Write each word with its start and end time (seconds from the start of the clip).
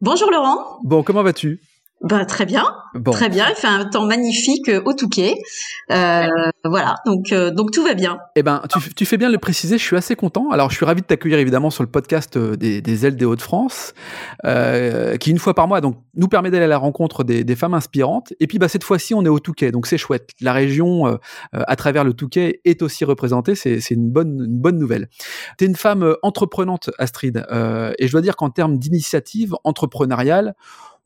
Bonjour 0.00 0.30
Laurent. 0.30 0.78
Bon, 0.84 1.02
comment 1.02 1.22
vas-tu? 1.22 1.60
Bah, 2.08 2.24
très 2.24 2.46
bien, 2.46 2.64
très 3.04 3.28
bien. 3.28 3.46
Il 3.50 3.56
fait 3.56 3.66
un 3.66 3.84
temps 3.84 4.06
magnifique 4.06 4.68
euh, 4.68 4.80
au 4.84 4.92
Touquet. 4.92 5.34
Euh, 5.90 6.28
voilà, 6.64 6.94
donc 7.04 7.32
euh, 7.32 7.50
donc 7.50 7.72
tout 7.72 7.82
va 7.82 7.94
bien. 7.94 8.18
Eh 8.36 8.44
ben, 8.44 8.62
tu, 8.94 9.04
fais 9.04 9.16
bien 9.16 9.26
de 9.26 9.32
le 9.32 9.40
préciser. 9.40 9.76
Je 9.76 9.82
suis 9.82 9.96
assez 9.96 10.14
content. 10.14 10.50
Alors, 10.50 10.70
je 10.70 10.76
suis 10.76 10.84
ravi 10.84 11.00
de 11.00 11.06
t'accueillir 11.06 11.38
évidemment 11.38 11.70
sur 11.70 11.82
le 11.82 11.90
podcast 11.90 12.38
des, 12.38 13.06
ailes 13.06 13.16
des 13.16 13.24
Hauts-de-France, 13.24 13.94
qui 14.44 15.30
une 15.30 15.38
fois 15.38 15.54
par 15.54 15.66
mois 15.66 15.80
donc 15.80 15.96
nous 16.14 16.28
permet 16.28 16.52
d'aller 16.52 16.64
à 16.64 16.68
la 16.68 16.78
rencontre 16.78 17.24
des, 17.24 17.56
femmes 17.56 17.74
inspirantes. 17.74 18.32
Et 18.38 18.46
puis, 18.46 18.58
bah 18.58 18.68
cette 18.68 18.84
fois-ci, 18.84 19.12
on 19.12 19.24
est 19.24 19.28
au 19.28 19.40
Touquet, 19.40 19.72
donc 19.72 19.88
c'est 19.88 19.98
chouette. 19.98 20.30
La 20.40 20.52
région, 20.52 21.18
à 21.52 21.76
travers 21.76 22.04
le 22.04 22.12
Touquet, 22.12 22.60
est 22.64 22.82
aussi 22.82 23.04
représentée. 23.04 23.56
C'est 23.56 23.90
une 23.90 24.10
bonne 24.10 24.44
une 24.46 24.60
bonne 24.60 24.78
nouvelle. 24.78 25.08
Tu 25.58 25.64
es 25.64 25.66
une 25.66 25.76
femme 25.76 26.14
entreprenante, 26.22 26.90
Astrid, 26.98 27.44
et 27.98 28.06
je 28.06 28.12
dois 28.12 28.20
dire 28.20 28.36
qu'en 28.36 28.50
termes 28.50 28.78
d'initiative 28.78 29.56
entrepreneuriale 29.64 30.54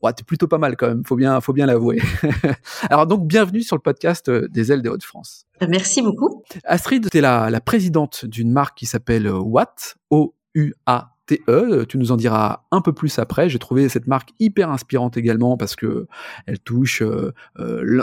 ouais, 0.01 0.13
t'es 0.13 0.23
plutôt 0.23 0.47
pas 0.47 0.57
mal 0.57 0.75
quand 0.75 0.87
même, 0.87 1.03
faut 1.05 1.15
bien, 1.15 1.39
faut 1.41 1.53
bien 1.53 1.65
l'avouer. 1.65 2.01
Alors 2.89 3.07
donc, 3.07 3.27
bienvenue 3.27 3.61
sur 3.61 3.75
le 3.75 3.81
podcast 3.81 4.29
euh, 4.29 4.47
des 4.49 4.71
ailes 4.71 4.81
des 4.81 4.89
Hauts-de-France. 4.89 5.45
Merci 5.67 6.01
beaucoup. 6.01 6.43
Astrid, 6.63 7.09
tu 7.09 7.17
es 7.17 7.21
la, 7.21 7.49
la 7.49 7.61
présidente 7.61 8.25
d'une 8.25 8.51
marque 8.51 8.77
qui 8.77 8.85
s'appelle 8.85 9.27
euh, 9.27 9.39
Watt, 9.39 9.95
O-U-A 10.09 11.10
E. 11.47 11.85
Tu 11.87 11.97
nous 11.97 12.11
en 12.11 12.17
diras 12.17 12.63
un 12.71 12.81
peu 12.81 12.93
plus 12.93 13.19
après. 13.19 13.49
J'ai 13.49 13.59
trouvé 13.59 13.89
cette 13.89 14.07
marque 14.07 14.29
hyper 14.39 14.69
inspirante 14.69 15.17
également 15.17 15.57
parce 15.57 15.75
que 15.75 16.07
elle 16.45 16.59
touche 16.59 17.03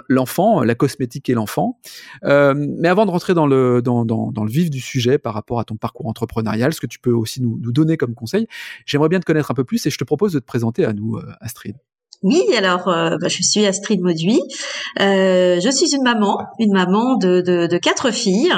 l'enfant, 0.08 0.62
la 0.62 0.74
cosmétique 0.74 1.28
et 1.28 1.34
l'enfant. 1.34 1.78
mais 2.22 2.88
avant 2.88 3.06
de 3.06 3.10
rentrer 3.10 3.34
dans 3.34 3.46
le, 3.46 3.82
vif 4.46 4.70
du 4.70 4.80
sujet 4.80 5.18
par 5.18 5.34
rapport 5.34 5.60
à 5.60 5.64
ton 5.64 5.76
parcours 5.76 6.06
entrepreneurial, 6.06 6.72
ce 6.72 6.80
que 6.80 6.86
tu 6.86 6.98
peux 6.98 7.12
aussi 7.12 7.42
nous 7.42 7.72
donner 7.72 7.96
comme 7.96 8.14
conseil, 8.14 8.46
j'aimerais 8.86 9.08
bien 9.08 9.20
te 9.20 9.24
connaître 9.24 9.50
un 9.50 9.54
peu 9.54 9.64
plus 9.64 9.84
et 9.86 9.90
je 9.90 9.98
te 9.98 10.04
propose 10.04 10.32
de 10.32 10.38
te 10.38 10.46
présenter 10.46 10.84
à 10.84 10.92
nous, 10.92 11.18
Astrid. 11.40 11.76
Oui, 12.22 12.42
alors 12.56 12.88
euh, 12.88 13.16
bah, 13.20 13.28
je 13.28 13.42
suis 13.44 13.64
Astrid 13.64 14.00
Mauduit. 14.00 14.41
Euh, 15.00 15.61
je 15.61 15.70
suis 15.70 15.94
une 15.94 16.02
maman, 16.02 16.47
une 16.58 16.72
maman 16.72 17.14
de, 17.14 17.41
de, 17.41 17.69
de 17.69 17.78
quatre 17.78 18.10
filles. 18.10 18.52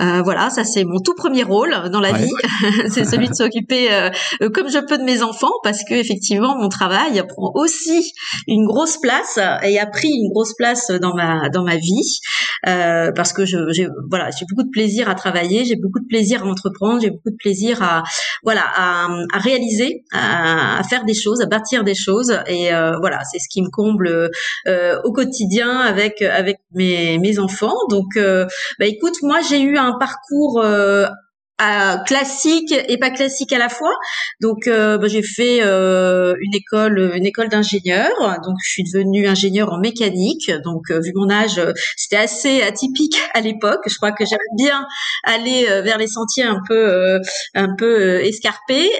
Euh, 0.00 0.22
voilà, 0.22 0.50
ça 0.50 0.64
c'est 0.64 0.82
mon 0.82 0.98
tout 0.98 1.14
premier 1.14 1.44
rôle 1.44 1.90
dans 1.92 2.00
la 2.00 2.10
vie, 2.12 2.32
c'est 2.88 3.04
celui 3.04 3.28
de 3.28 3.34
s'occuper 3.34 3.92
euh, 3.92 4.10
comme 4.52 4.68
je 4.68 4.78
peux 4.78 4.98
de 4.98 5.04
mes 5.04 5.22
enfants, 5.22 5.52
parce 5.62 5.84
que 5.84 5.94
effectivement 5.94 6.56
mon 6.58 6.68
travail 6.68 7.22
prend 7.28 7.52
aussi 7.54 8.12
une 8.48 8.66
grosse 8.66 8.98
place 9.00 9.38
et 9.62 9.78
a 9.78 9.86
pris 9.86 10.08
une 10.08 10.30
grosse 10.30 10.54
place 10.56 10.90
dans 10.90 11.14
ma 11.14 11.48
dans 11.50 11.62
ma 11.62 11.76
vie, 11.76 12.18
euh, 12.66 13.12
parce 13.14 13.32
que 13.32 13.46
je 13.46 13.58
j'ai 13.70 13.86
voilà 14.10 14.30
j'ai 14.36 14.44
beaucoup 14.50 14.64
de 14.64 14.72
plaisir 14.72 15.08
à 15.08 15.14
travailler, 15.14 15.64
j'ai 15.64 15.76
beaucoup 15.76 16.00
de 16.00 16.08
plaisir 16.08 16.42
à 16.42 16.46
entreprendre, 16.46 17.00
j'ai 17.00 17.10
beaucoup 17.10 17.30
de 17.30 17.36
plaisir 17.38 17.80
à 17.80 18.02
voilà 18.42 18.62
à, 18.74 19.06
à 19.32 19.38
réaliser, 19.38 20.02
à, 20.12 20.80
à, 20.80 20.82
faire 20.82 21.04
des 21.04 21.14
choses, 21.14 21.40
à 21.40 21.46
bâtir 21.46 21.84
des 21.84 21.94
choses 21.94 22.36
et 22.48 22.72
voilà, 23.04 23.20
c'est 23.30 23.38
ce 23.38 23.50
qui 23.50 23.60
me 23.60 23.68
comble 23.68 24.30
euh, 24.66 25.00
au 25.04 25.12
quotidien 25.12 25.78
avec 25.80 26.22
avec 26.22 26.56
mes, 26.72 27.18
mes 27.18 27.38
enfants. 27.38 27.76
Donc, 27.90 28.16
euh, 28.16 28.46
bah 28.78 28.86
écoute, 28.86 29.16
moi 29.20 29.40
j'ai 29.46 29.60
eu 29.60 29.76
un 29.76 29.92
parcours 29.98 30.64
euh, 31.62 31.96
classique 31.98 32.74
et 32.88 32.98
pas 32.98 33.10
classique 33.10 33.52
à 33.52 33.58
la 33.58 33.68
fois. 33.68 33.94
Donc 34.40 34.66
euh, 34.66 34.98
bah, 34.98 35.06
j'ai 35.06 35.22
fait 35.22 35.62
euh, 35.62 36.34
une 36.40 36.54
école 36.54 37.12
une 37.14 37.26
école 37.26 37.48
d'ingénieur. 37.48 38.10
Donc 38.44 38.56
je 38.64 38.70
suis 38.70 38.82
devenue 38.82 39.28
ingénieur 39.28 39.72
en 39.72 39.78
mécanique. 39.78 40.50
Donc 40.64 40.90
euh, 40.90 41.00
vu 41.00 41.12
mon 41.14 41.30
âge, 41.30 41.60
c'était 41.96 42.16
assez 42.16 42.62
atypique 42.62 43.16
à 43.34 43.40
l'époque. 43.40 43.82
Je 43.86 43.94
crois 43.96 44.10
que 44.10 44.24
j'aime 44.24 44.38
bien 44.56 44.84
aller 45.22 45.64
vers 45.82 45.98
les 45.98 46.08
sentiers 46.08 46.42
un 46.42 46.60
peu 46.66 47.20
un 47.54 47.68
peu 47.76 48.20
escarpés. 48.24 48.90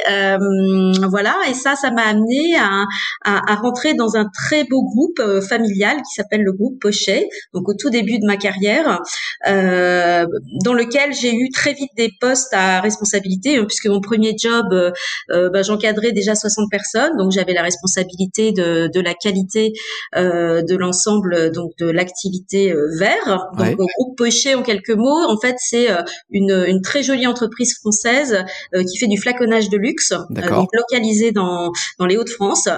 voilà 1.11 1.37
et 1.49 1.55
ça 1.55 1.75
ça 1.75 1.91
m'a 1.91 2.03
amené 2.03 2.57
à, 2.57 2.85
à, 3.25 3.53
à, 3.53 3.55
rentrer 3.57 3.95
dans 3.95 4.17
un 4.17 4.27
très 4.33 4.65
beau 4.65 4.85
groupe 4.85 5.21
familial 5.49 5.97
qui 5.97 6.15
s'appelle 6.15 6.43
le 6.43 6.53
groupe 6.53 6.81
Pochet. 6.81 7.29
Donc 7.53 7.69
au 7.69 7.75
tout 7.75 7.91
début 7.91 8.19
de 8.19 8.27
ma 8.27 8.37
carrière, 8.37 9.01
dans 9.45 10.75
lequel 10.75 11.13
j'ai 11.15 11.35
eu 11.35 11.51
très 11.51 11.73
vite 11.73 11.91
des 11.97 12.11
postes 12.21 12.44
à 12.53 12.81
responsabilité, 12.81 13.57
hein, 13.57 13.65
puisque 13.67 13.87
mon 13.87 14.01
premier 14.01 14.35
job, 14.39 14.67
euh, 14.73 14.91
euh, 15.31 15.51
bah, 15.51 15.63
j'encadrais 15.63 16.13
déjà 16.13 16.35
60 16.35 16.71
personnes, 16.71 17.17
donc 17.17 17.33
j'avais 17.33 17.53
la 17.53 17.63
responsabilité 17.63 18.53
de, 18.53 18.89
de 18.93 19.01
la 19.01 19.15
qualité 19.15 19.73
euh, 20.17 20.63
de 20.63 20.77
l'ensemble 20.77 21.51
donc 21.53 21.73
de 21.79 21.87
l'activité 21.91 22.75
vert. 22.99 23.49
Donc 23.57 23.81
au 23.81 23.87
groupe 23.87 24.19
Pochet, 24.19 24.55
en 24.55 24.63
quelques 24.63 24.91
mots, 24.91 25.25
en 25.29 25.39
fait 25.39 25.57
c'est 25.59 25.89
une, 26.31 26.65
une 26.67 26.83
très 26.83 27.03
jolie 27.03 27.27
entreprise 27.27 27.75
française 27.79 28.45
qui 28.73 28.99
fait 28.99 29.07
du 29.07 29.19
flaconnage 29.19 29.69
de 29.69 29.77
luxe, 29.77 30.13
donc 30.31 30.69
localisée 30.73 31.33
dans 31.33 31.73
dans 31.99 32.07
les 32.07 32.17
Hauts-de-France, 32.17 32.69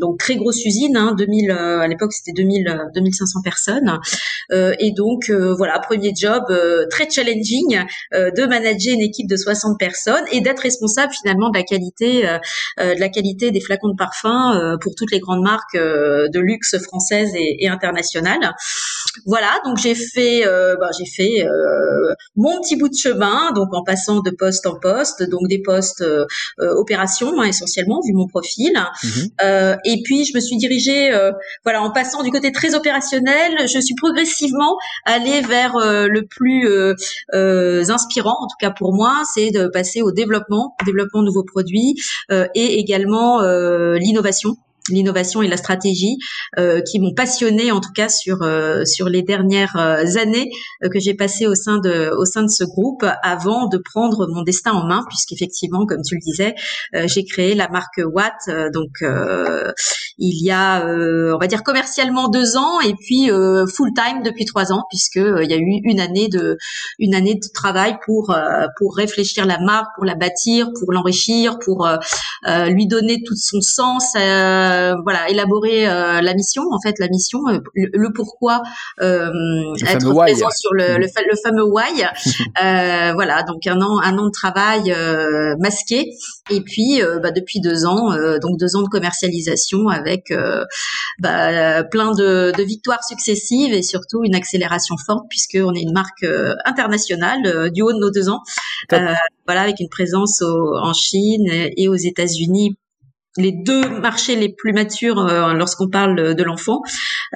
donc 0.00 0.18
très 0.18 0.36
grosse 0.36 0.64
usine, 0.64 0.96
hein, 0.96 1.14
2000 1.16 1.50
à 1.50 1.86
l'époque 1.88 2.12
c'était 2.12 2.32
2000 2.32 2.90
2500 2.94 3.40
personnes, 3.42 3.98
et 4.52 4.92
donc 4.92 5.30
voilà 5.30 5.78
premier 5.78 6.12
job 6.16 6.44
très 6.90 7.08
challenging 7.08 7.84
de 8.12 8.46
manager 8.60 8.94
une 8.94 9.02
équipe 9.02 9.28
de 9.28 9.36
60 9.36 9.78
personnes 9.78 10.24
et 10.32 10.40
d'être 10.40 10.60
responsable 10.60 11.12
finalement 11.12 11.50
de 11.50 11.58
la 11.58 11.64
qualité 11.64 12.28
euh, 12.28 12.38
euh, 12.80 12.94
de 12.94 13.00
la 13.00 13.08
qualité 13.08 13.50
des 13.50 13.60
flacons 13.60 13.88
de 13.88 13.96
parfum 13.96 14.54
euh, 14.56 14.76
pour 14.80 14.94
toutes 14.96 15.10
les 15.12 15.20
grandes 15.20 15.42
marques 15.42 15.76
de 15.76 16.40
luxe 16.40 16.76
françaises 16.82 17.30
et, 17.34 17.64
et 17.64 17.68
internationales. 17.68 18.54
Voilà, 19.26 19.60
donc 19.64 19.78
j'ai 19.78 19.94
fait 19.94 20.44
bah, 20.44 20.90
j'ai 20.98 21.06
fait 21.06 21.46
mon 22.36 22.60
petit 22.60 22.76
bout 22.76 22.88
de 22.88 22.96
chemin, 22.96 23.52
donc 23.52 23.68
en 23.72 23.82
passant 23.82 24.20
de 24.20 24.30
poste 24.30 24.66
en 24.66 24.78
poste, 24.78 25.22
donc 25.28 25.48
des 25.48 25.60
postes 25.60 26.04
opérations 26.58 27.40
hein, 27.40 27.44
essentiellement 27.44 28.00
vu 28.06 28.12
mon 28.14 28.26
profil. 28.26 28.72
Mhm. 29.04 29.78
et 29.84 30.02
puis 30.04 30.24
je 30.24 30.34
me 30.34 30.40
suis 30.40 30.56
dirigée, 30.56 31.10
voilà, 31.64 31.82
en 31.82 31.90
passant 31.90 32.22
du 32.22 32.30
côté 32.30 32.52
très 32.52 32.74
opérationnel, 32.74 33.66
je 33.66 33.80
suis 33.80 33.94
progressivement 33.94 34.76
allée 35.04 35.40
vers 35.42 35.74
le 35.76 36.26
plus 36.26 36.68
inspirant 37.32 38.36
tout 38.50 38.58
cas 38.60 38.70
pour 38.70 38.94
moi, 38.94 39.22
c'est 39.34 39.50
de 39.50 39.68
passer 39.68 40.02
au 40.02 40.12
développement, 40.12 40.74
développement 40.84 41.20
de 41.20 41.26
nouveaux 41.26 41.44
produits 41.44 41.94
euh, 42.30 42.46
et 42.54 42.78
également 42.78 43.42
euh, 43.42 43.96
l'innovation 43.96 44.56
l'innovation 44.88 45.42
et 45.42 45.48
la 45.48 45.56
stratégie 45.56 46.18
euh, 46.58 46.80
qui 46.80 47.00
m'ont 47.00 47.14
passionné 47.14 47.70
en 47.72 47.80
tout 47.80 47.92
cas 47.94 48.08
sur 48.08 48.42
euh, 48.42 48.84
sur 48.84 49.08
les 49.08 49.22
dernières 49.22 49.76
euh, 49.76 50.04
années 50.20 50.50
que 50.92 50.98
j'ai 50.98 51.14
passées 51.14 51.46
au 51.46 51.54
sein 51.54 51.78
de 51.78 52.10
au 52.16 52.24
sein 52.24 52.42
de 52.42 52.48
ce 52.48 52.64
groupe 52.64 53.04
avant 53.22 53.68
de 53.68 53.78
prendre 53.78 54.26
mon 54.28 54.42
destin 54.42 54.72
en 54.72 54.86
main 54.86 55.04
puisqu'effectivement 55.08 55.86
comme 55.86 56.02
tu 56.02 56.14
le 56.14 56.20
disais 56.20 56.54
j'ai 57.06 57.24
créé 57.24 57.54
la 57.54 57.68
marque 57.68 58.00
Watt 58.04 58.34
donc 58.72 59.02
il 60.18 60.44
y 60.44 60.50
a 60.50 60.84
on 60.84 61.38
va 61.38 61.46
dire 61.46 61.62
commercialement 61.62 62.28
deux 62.28 62.56
ans 62.56 62.80
et 62.80 62.94
puis 62.94 63.30
full 63.74 63.92
time 63.94 64.22
depuis 64.24 64.44
trois 64.44 64.72
ans 64.72 64.82
puisque 64.88 65.16
il 65.16 65.50
y 65.50 65.54
a 65.54 65.56
eu 65.56 65.80
une 65.84 66.00
année 66.00 66.28
de 66.28 66.56
une 66.98 67.14
année 67.14 67.34
de 67.34 67.48
travail 67.52 67.96
pour 68.04 68.34
pour 68.78 68.96
réfléchir 68.96 69.46
la 69.46 69.58
marque 69.58 69.88
pour 69.94 70.04
la 70.04 70.14
bâtir 70.14 70.68
pour 70.78 70.92
l'enrichir 70.92 71.58
pour 71.58 71.88
lui 72.68 72.86
donner 72.86 73.22
tout 73.24 73.36
son 73.36 73.60
sens 73.60 74.14
euh, 74.70 74.94
voilà, 75.02 75.28
élaborer 75.28 75.88
euh, 75.88 76.20
la 76.20 76.34
mission. 76.34 76.62
En 76.70 76.80
fait, 76.80 76.98
la 76.98 77.08
mission, 77.08 77.40
euh, 77.48 77.58
le, 77.74 78.12
pourquoi 78.12 78.62
être 79.00 80.14
présent 80.14 80.50
sur 80.50 80.72
le, 80.72 80.98
le, 80.98 81.06
le, 81.06 81.36
fameux 81.42 81.64
why. 81.64 82.04
voilà, 83.14 83.42
donc 83.42 83.66
un 83.66 83.80
an, 83.80 84.00
un 84.02 84.18
an 84.18 84.26
de 84.26 84.30
travail 84.30 84.94
masqué. 85.58 86.10
Et 86.50 86.60
puis, 86.60 87.00
bah, 87.22 87.30
depuis 87.30 87.60
deux 87.60 87.84
ans, 87.86 88.10
donc 88.40 88.58
deux 88.58 88.76
ans 88.76 88.82
de 88.82 88.88
commercialisation 88.88 89.88
avec 89.88 90.32
bah, 91.18 91.84
plein 91.84 92.12
de, 92.12 92.52
de, 92.56 92.62
victoires 92.62 93.04
successives 93.04 93.72
et 93.72 93.82
surtout 93.82 94.22
une 94.24 94.34
accélération 94.34 94.96
forte 95.04 95.24
puisque 95.28 95.58
on 95.62 95.74
est 95.74 95.82
une 95.82 95.92
marque 95.92 96.24
internationale 96.64 97.70
du 97.72 97.82
haut 97.82 97.92
de 97.92 97.98
nos 97.98 98.10
deux 98.10 98.28
ans. 98.28 98.40
voilà, 98.90 99.62
avec 99.62 99.80
une 99.80 99.88
présence 99.88 100.42
en 100.42 100.92
Chine 100.92 101.46
et 101.48 101.88
aux 101.88 101.94
États-Unis 101.94 102.76
les 103.36 103.52
deux 103.52 103.88
marchés 104.00 104.36
les 104.36 104.48
plus 104.52 104.72
matures 104.72 105.18
euh, 105.18 105.52
lorsqu'on 105.54 105.88
parle 105.88 106.34
de 106.34 106.42
l'enfant. 106.42 106.80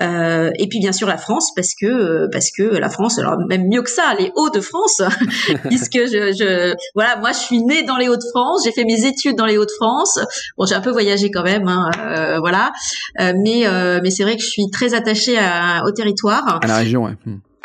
Euh, 0.02 0.50
et 0.58 0.68
puis 0.68 0.80
bien 0.80 0.92
sûr 0.92 1.06
la 1.06 1.16
France 1.16 1.52
parce 1.54 1.74
que 1.80 1.86
euh, 1.86 2.28
parce 2.32 2.50
que 2.50 2.62
la 2.62 2.88
France, 2.88 3.18
alors 3.18 3.36
même 3.48 3.68
mieux 3.68 3.82
que 3.82 3.90
ça, 3.90 4.14
les 4.18 4.32
Hauts-de-France, 4.34 5.02
puisque 5.68 5.98
je, 5.98 6.32
je, 6.32 6.74
voilà, 6.94 7.16
moi 7.16 7.32
je 7.32 7.38
suis 7.38 7.62
née 7.62 7.84
dans 7.84 7.96
les 7.96 8.08
Hauts-de-France, 8.08 8.62
j'ai 8.64 8.72
fait 8.72 8.84
mes 8.84 9.06
études 9.06 9.36
dans 9.36 9.46
les 9.46 9.56
Hauts-de-France. 9.56 10.18
Bon, 10.58 10.66
j'ai 10.66 10.74
un 10.74 10.80
peu 10.80 10.90
voyagé 10.90 11.30
quand 11.30 11.44
même, 11.44 11.68
hein, 11.68 11.90
euh, 11.98 12.38
voilà, 12.38 12.72
mais 13.18 13.64
mais 14.02 14.10
c'est 14.10 14.24
vrai 14.24 14.36
que 14.36 14.42
je 14.42 14.48
suis 14.48 14.70
très 14.72 14.94
attachée 14.94 15.38
à, 15.38 15.82
au 15.86 15.92
territoire. 15.92 16.58
À 16.62 16.66
la 16.66 16.76
région, 16.78 17.04
ouais. 17.04 17.14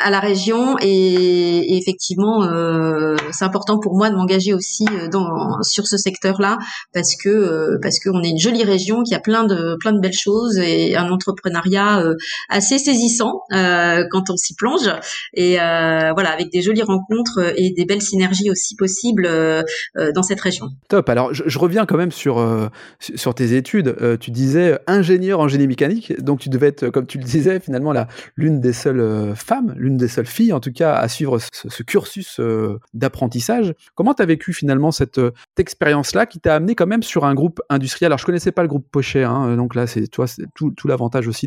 À 0.02 0.10
la 0.10 0.20
région 0.20 0.76
et, 0.80 1.76
effectivement 1.76 2.44
euh, 2.44 3.16
c'est 3.32 3.44
important 3.44 3.78
pour 3.78 3.96
moi 3.96 4.10
de 4.10 4.16
m'engager 4.16 4.54
aussi 4.54 4.84
euh, 4.92 5.08
dans 5.08 5.62
sur 5.62 5.86
ce 5.86 5.96
secteur-là 5.96 6.58
parce 6.92 7.16
que 7.16 7.28
euh, 7.28 7.78
parce 7.82 7.98
qu'on 7.98 8.22
est 8.22 8.30
une 8.30 8.38
jolie 8.38 8.64
région 8.64 9.02
qui 9.02 9.14
a 9.14 9.20
plein 9.20 9.44
de 9.44 9.76
plein 9.78 9.92
de 9.92 10.00
belles 10.00 10.12
choses 10.12 10.58
et 10.58 10.96
un 10.96 11.10
entrepreneuriat 11.10 12.00
euh, 12.00 12.14
assez 12.48 12.78
saisissant 12.78 13.40
quand 13.50 14.30
on 14.30 14.36
s'y 14.36 14.54
plonge 14.54 14.90
et 15.34 15.56
voilà 15.56 16.30
avec 16.32 16.50
des 16.50 16.62
jolies 16.62 16.82
rencontres 16.82 17.52
et 17.56 17.72
des 17.72 17.84
belles 17.84 18.02
synergies 18.02 18.50
aussi 18.50 18.76
possibles 18.76 19.28
dans 20.14 20.22
cette 20.22 20.40
région. 20.40 20.66
Top. 20.88 21.08
Alors 21.08 21.34
je, 21.34 21.44
je 21.46 21.58
reviens 21.58 21.86
quand 21.86 21.96
même 21.96 22.12
sur 22.12 22.44
sur 23.00 23.34
tes 23.34 23.56
études. 23.56 24.18
tu 24.20 24.30
disais 24.30 24.78
ingénieur 24.86 25.40
en 25.40 25.48
génie 25.48 25.66
mécanique, 25.66 26.20
donc 26.22 26.40
tu 26.40 26.48
devais 26.48 26.68
être 26.68 26.90
comme 26.90 27.06
tu 27.06 27.18
le 27.18 27.24
disais 27.24 27.60
finalement 27.60 27.92
l'une 28.36 28.60
des 28.60 28.72
seules 28.72 29.34
femmes, 29.34 29.74
l'une 29.90 29.96
des 29.96 30.08
seules 30.08 30.26
filles, 30.26 30.52
en 30.52 30.60
tout 30.60 30.72
cas, 30.72 30.94
à 30.94 31.08
suivre 31.08 31.38
ce, 31.38 31.82
cursus 31.82 32.38
euh, 32.40 32.78
d'apprentissage. 32.94 33.74
Comment 33.94 34.14
tu 34.14 34.22
as 34.22 34.26
vécu 34.26 34.52
finalement 34.52 34.90
cette, 34.90 35.18
euh, 35.18 35.32
expérience-là 35.58 36.26
qui 36.26 36.40
t'a 36.40 36.54
amené 36.54 36.74
quand 36.74 36.86
même 36.86 37.02
sur 37.02 37.24
un 37.24 37.34
groupe 37.34 37.60
industriel? 37.68 38.08
Alors, 38.08 38.18
je 38.18 38.24
connaissais 38.24 38.52
pas 38.52 38.62
le 38.62 38.68
groupe 38.68 38.86
Pochet, 38.90 39.24
hein, 39.24 39.56
donc 39.56 39.74
là, 39.74 39.86
c'est 39.86 40.06
toi, 40.06 40.26
c'est 40.26 40.44
tout, 40.54 40.72
l'avantage 40.86 41.28
aussi 41.28 41.46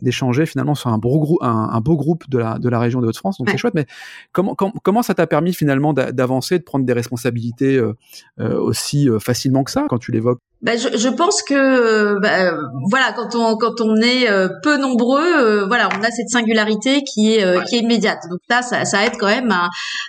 d'échanger 0.00 0.46
finalement 0.46 0.74
sur 0.74 0.90
un 0.90 0.98
beau, 0.98 1.18
groupe, 1.18 1.38
un, 1.42 1.80
beau 1.80 1.96
groupe 1.96 2.28
de 2.30 2.38
la, 2.38 2.58
de 2.58 2.68
la 2.68 2.78
région 2.78 3.00
de 3.00 3.06
Haute-France, 3.06 3.38
donc 3.38 3.50
c'est 3.50 3.58
chouette. 3.58 3.74
Mais 3.74 3.86
comment, 4.32 4.54
comment 4.54 5.02
ça 5.02 5.14
t'a 5.14 5.26
permis 5.26 5.52
finalement 5.52 5.92
d'avancer, 5.92 6.58
de 6.58 6.64
prendre 6.64 6.84
des 6.84 6.92
responsabilités 6.92 7.76
euh, 7.76 7.94
aussi 8.38 9.08
facilement 9.18 9.64
que 9.64 9.70
ça 9.70 9.86
quand 9.88 9.98
tu 9.98 10.12
l'évoques? 10.12 10.40
Bah, 10.60 10.76
je, 10.76 10.88
je, 10.96 11.08
pense 11.08 11.42
que 11.42 12.18
bah, 12.20 12.52
voilà 12.90 13.12
quand 13.12 13.36
on 13.36 13.56
quand 13.56 13.80
on 13.80 13.94
est 13.96 14.28
euh, 14.28 14.48
peu 14.64 14.76
nombreux 14.76 15.22
euh, 15.22 15.66
voilà 15.66 15.88
on 15.96 16.02
a 16.02 16.10
cette 16.10 16.30
singularité 16.30 17.04
qui 17.04 17.34
est 17.34 17.44
euh, 17.44 17.60
qui 17.62 17.76
est 17.76 17.78
immédiate. 17.78 18.24
Donc 18.28 18.40
là 18.50 18.62
ça, 18.62 18.84
ça 18.84 19.06
aide 19.06 19.12
quand 19.20 19.28
même 19.28 19.52
à, 19.52 19.68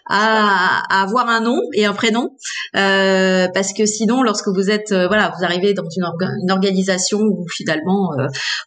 à, 0.09 0.81
à, 0.89 1.03
avoir 1.03 1.29
un 1.29 1.41
nom 1.41 1.61
et 1.73 1.85
un 1.85 1.93
prénom. 1.93 2.31
Parce 2.73 3.73
que 3.73 3.85
sinon 3.85 4.23
lorsque 4.23 4.47
vous 4.47 4.71
êtes 4.71 4.91
voilà 4.91 5.31
vous 5.37 5.45
arrivez 5.45 5.75
dans 5.75 5.83
une, 5.95 6.51
organisation 6.51 7.19
où 7.19 7.45
finalement 7.55 8.15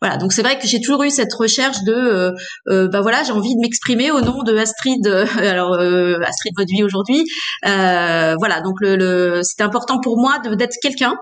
voilà. 0.00 0.19
Donc 0.19 0.32
c'est 0.32 0.43
vrai 0.43 0.61
que 0.61 0.69
j'ai 0.69 0.81
toujours 0.81 1.02
eu 1.02 1.11
cette 1.11 1.34
recherche 1.34 1.82
de 1.82 2.32
bah 2.67 3.00
voilà 3.00 3.25
j'ai 3.25 3.32
envie 3.32 3.56
de 3.56 3.61
m'exprimer 3.61 4.12
au 4.12 4.20
nom 4.20 4.44
de 4.44 4.56
Astrid 4.56 5.05
alors 5.37 5.75
Astrid 5.75 6.55
Vauduit 6.56 6.84
aujourd'hui. 6.84 7.25
Voilà 7.64 8.61
donc 8.62 8.76
le, 8.81 8.94
le 8.94 9.40
important 9.58 10.00
pour 10.00 10.17
moi 10.19 10.38
d'être 10.38 10.76
quelqu'un 10.81 11.17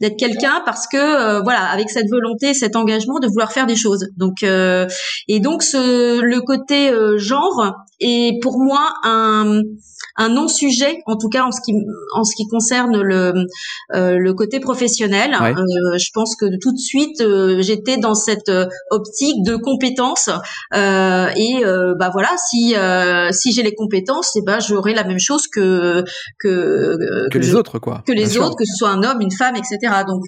d'être 0.00 0.16
quelqu'un 0.16 0.62
parce 0.64 0.86
que 0.86 0.96
euh, 0.96 1.40
voilà 1.42 1.64
avec 1.66 1.90
cette 1.90 2.08
volonté 2.10 2.54
cet 2.54 2.76
engagement 2.76 3.18
de 3.18 3.28
vouloir 3.28 3.52
faire 3.52 3.66
des 3.66 3.76
choses 3.76 4.08
donc 4.16 4.42
euh, 4.42 4.86
et 5.28 5.40
donc 5.40 5.62
ce 5.62 6.20
le 6.20 6.40
côté 6.40 6.90
euh, 6.90 7.18
genre 7.18 7.74
est 8.00 8.40
pour 8.42 8.58
moi 8.58 8.92
un 9.04 9.62
un 10.16 10.28
non-sujet, 10.28 11.02
en 11.06 11.16
tout 11.16 11.28
cas 11.28 11.44
en 11.44 11.50
ce 11.50 11.60
qui 11.64 11.72
en 12.14 12.24
ce 12.24 12.34
qui 12.36 12.46
concerne 12.46 13.00
le 13.00 13.32
euh, 13.94 14.18
le 14.18 14.34
côté 14.34 14.60
professionnel. 14.60 15.34
Euh, 15.34 15.98
je 15.98 16.10
pense 16.12 16.36
que 16.36 16.46
tout 16.60 16.72
de 16.72 16.78
suite 16.78 17.20
euh, 17.20 17.62
j'étais 17.62 17.96
dans 17.96 18.14
cette 18.14 18.50
optique 18.90 19.42
de 19.44 19.56
compétences 19.56 20.28
et 20.74 21.62
bah 21.98 22.10
voilà 22.12 22.30
si 22.50 22.74
si 23.32 23.52
j'ai 23.52 23.62
les 23.62 23.74
compétences, 23.74 24.36
et 24.36 24.40
eh 24.40 24.44
ben 24.44 24.60
j'aurai 24.60 24.94
la 24.94 25.04
même 25.04 25.18
chose 25.18 25.46
que 25.48 26.04
que 26.38 27.28
que, 27.30 27.38
les 27.38 27.54
autres 27.54 27.78
quoi. 27.78 28.02
Que 28.06 28.12
les 28.12 28.36
autres, 28.38 28.56
que 28.56 28.64
ce 28.64 28.74
soit 28.76 28.90
un 28.90 29.02
homme, 29.02 29.20
une 29.20 29.32
femme, 29.32 29.56
etc. 29.60 30.02
Donc 30.06 30.22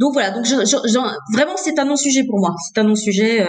donc 0.00 0.12
voilà 0.12 0.30
donc 0.30 0.46
vraiment 0.46 1.56
c'est 1.56 1.78
un 1.78 1.84
non-sujet 1.84 2.24
pour 2.24 2.38
moi. 2.38 2.54
C'est 2.66 2.80
un 2.80 2.84
non-sujet 2.84 3.46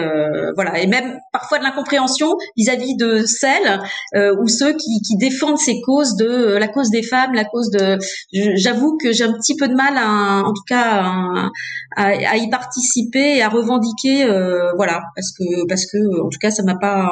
voilà 0.55 0.79
et 0.79 0.87
même 0.87 1.17
parfois 1.31 1.59
de 1.59 1.63
l'incompréhension 1.63 2.35
vis-à-vis 2.57 2.95
de 2.95 3.25
celles 3.25 3.81
ou 4.15 4.47
ceux 4.47 4.73
qui 4.73 5.01
qui 5.01 5.17
défendent 5.17 5.57
ces 5.57 5.81
causes 5.81 6.15
de 6.15 6.49
euh, 6.49 6.59
la 6.59 6.67
cause 6.67 6.89
des 6.89 7.03
femmes, 7.03 7.33
la 7.33 7.45
cause 7.45 7.69
de. 7.71 7.97
J'avoue 8.55 8.97
que 8.97 9.11
j'ai 9.11 9.23
un 9.23 9.33
petit 9.33 9.55
peu 9.55 9.67
de 9.67 9.75
mal, 9.75 9.97
à, 9.97 10.43
en 10.45 10.53
tout 10.53 10.63
cas, 10.67 11.49
à, 11.95 12.37
y 12.37 12.49
participer 12.49 13.37
et 13.37 13.41
à 13.41 13.49
revendiquer, 13.49 14.23
euh, 14.23 14.71
voilà, 14.75 15.01
parce 15.15 15.31
que 15.31 15.67
parce 15.67 15.85
que 15.85 15.97
en 16.25 16.29
tout 16.29 16.39
cas, 16.39 16.51
ça 16.51 16.63
m'a 16.63 16.75
pas 16.75 17.11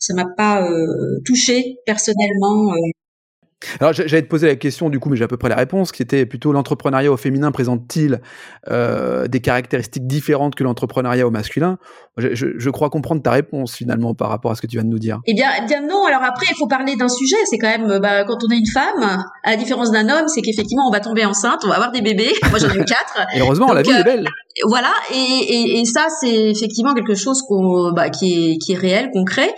ça 0.00 0.14
m'a 0.14 0.26
pas 0.36 0.62
euh, 0.62 1.20
touché 1.24 1.76
personnellement. 1.86 2.74
Alors 3.80 3.92
j'allais 3.92 4.22
te 4.22 4.28
poser 4.28 4.46
la 4.46 4.56
question 4.56 4.90
du 4.90 4.98
coup, 4.98 5.08
mais 5.08 5.16
j'ai 5.16 5.24
à 5.24 5.28
peu 5.28 5.36
près 5.36 5.48
la 5.48 5.56
réponse, 5.56 5.92
qui 5.92 6.02
était 6.02 6.26
plutôt 6.26 6.52
l'entrepreneuriat 6.52 7.10
au 7.10 7.16
féminin 7.16 7.52
présente-t-il 7.52 8.20
euh, 8.70 9.26
des 9.26 9.40
caractéristiques 9.40 10.06
différentes 10.06 10.54
que 10.54 10.64
l'entrepreneuriat 10.64 11.26
au 11.26 11.30
masculin? 11.30 11.78
Je, 12.16 12.34
je, 12.34 12.46
je, 12.56 12.70
crois 12.70 12.90
comprendre 12.90 13.22
ta 13.22 13.32
réponse 13.32 13.74
finalement 13.74 14.14
par 14.14 14.28
rapport 14.28 14.52
à 14.52 14.54
ce 14.54 14.62
que 14.62 14.66
tu 14.66 14.76
viens 14.76 14.84
de 14.84 14.88
nous 14.88 15.00
dire. 15.00 15.20
Eh 15.26 15.34
bien, 15.34 15.48
eh 15.60 15.66
bien 15.66 15.80
non. 15.80 16.04
Alors 16.06 16.22
après, 16.22 16.46
il 16.48 16.56
faut 16.56 16.68
parler 16.68 16.94
d'un 16.96 17.08
sujet. 17.08 17.36
C'est 17.46 17.58
quand 17.58 17.68
même 17.68 17.98
bah, 17.98 18.24
quand 18.24 18.38
on 18.44 18.52
est 18.52 18.58
une 18.58 18.66
femme, 18.66 19.24
à 19.42 19.50
la 19.50 19.56
différence 19.56 19.90
d'un 19.90 20.08
homme, 20.08 20.28
c'est 20.28 20.40
qu'effectivement 20.40 20.86
on 20.86 20.92
va 20.92 21.00
tomber 21.00 21.24
enceinte, 21.24 21.62
on 21.64 21.68
va 21.68 21.74
avoir 21.74 21.90
des 21.90 22.02
bébés. 22.02 22.32
Moi 22.50 22.58
j'en 22.58 22.70
ai 22.70 22.78
eu 22.78 22.84
quatre. 22.84 23.26
Et 23.34 23.40
heureusement, 23.40 23.72
la 23.72 23.82
vie 23.82 23.90
est 23.90 24.04
belle. 24.04 24.28
Voilà, 24.62 24.92
et, 25.12 25.82
ça 25.84 26.06
c'est 26.20 26.50
effectivement 26.50 26.94
quelque 26.94 27.16
chose 27.16 27.42
qu'on, 27.42 27.90
bah, 27.92 28.08
qui, 28.08 28.56
est, 28.68 28.74
réel, 28.76 29.10
concret. 29.12 29.52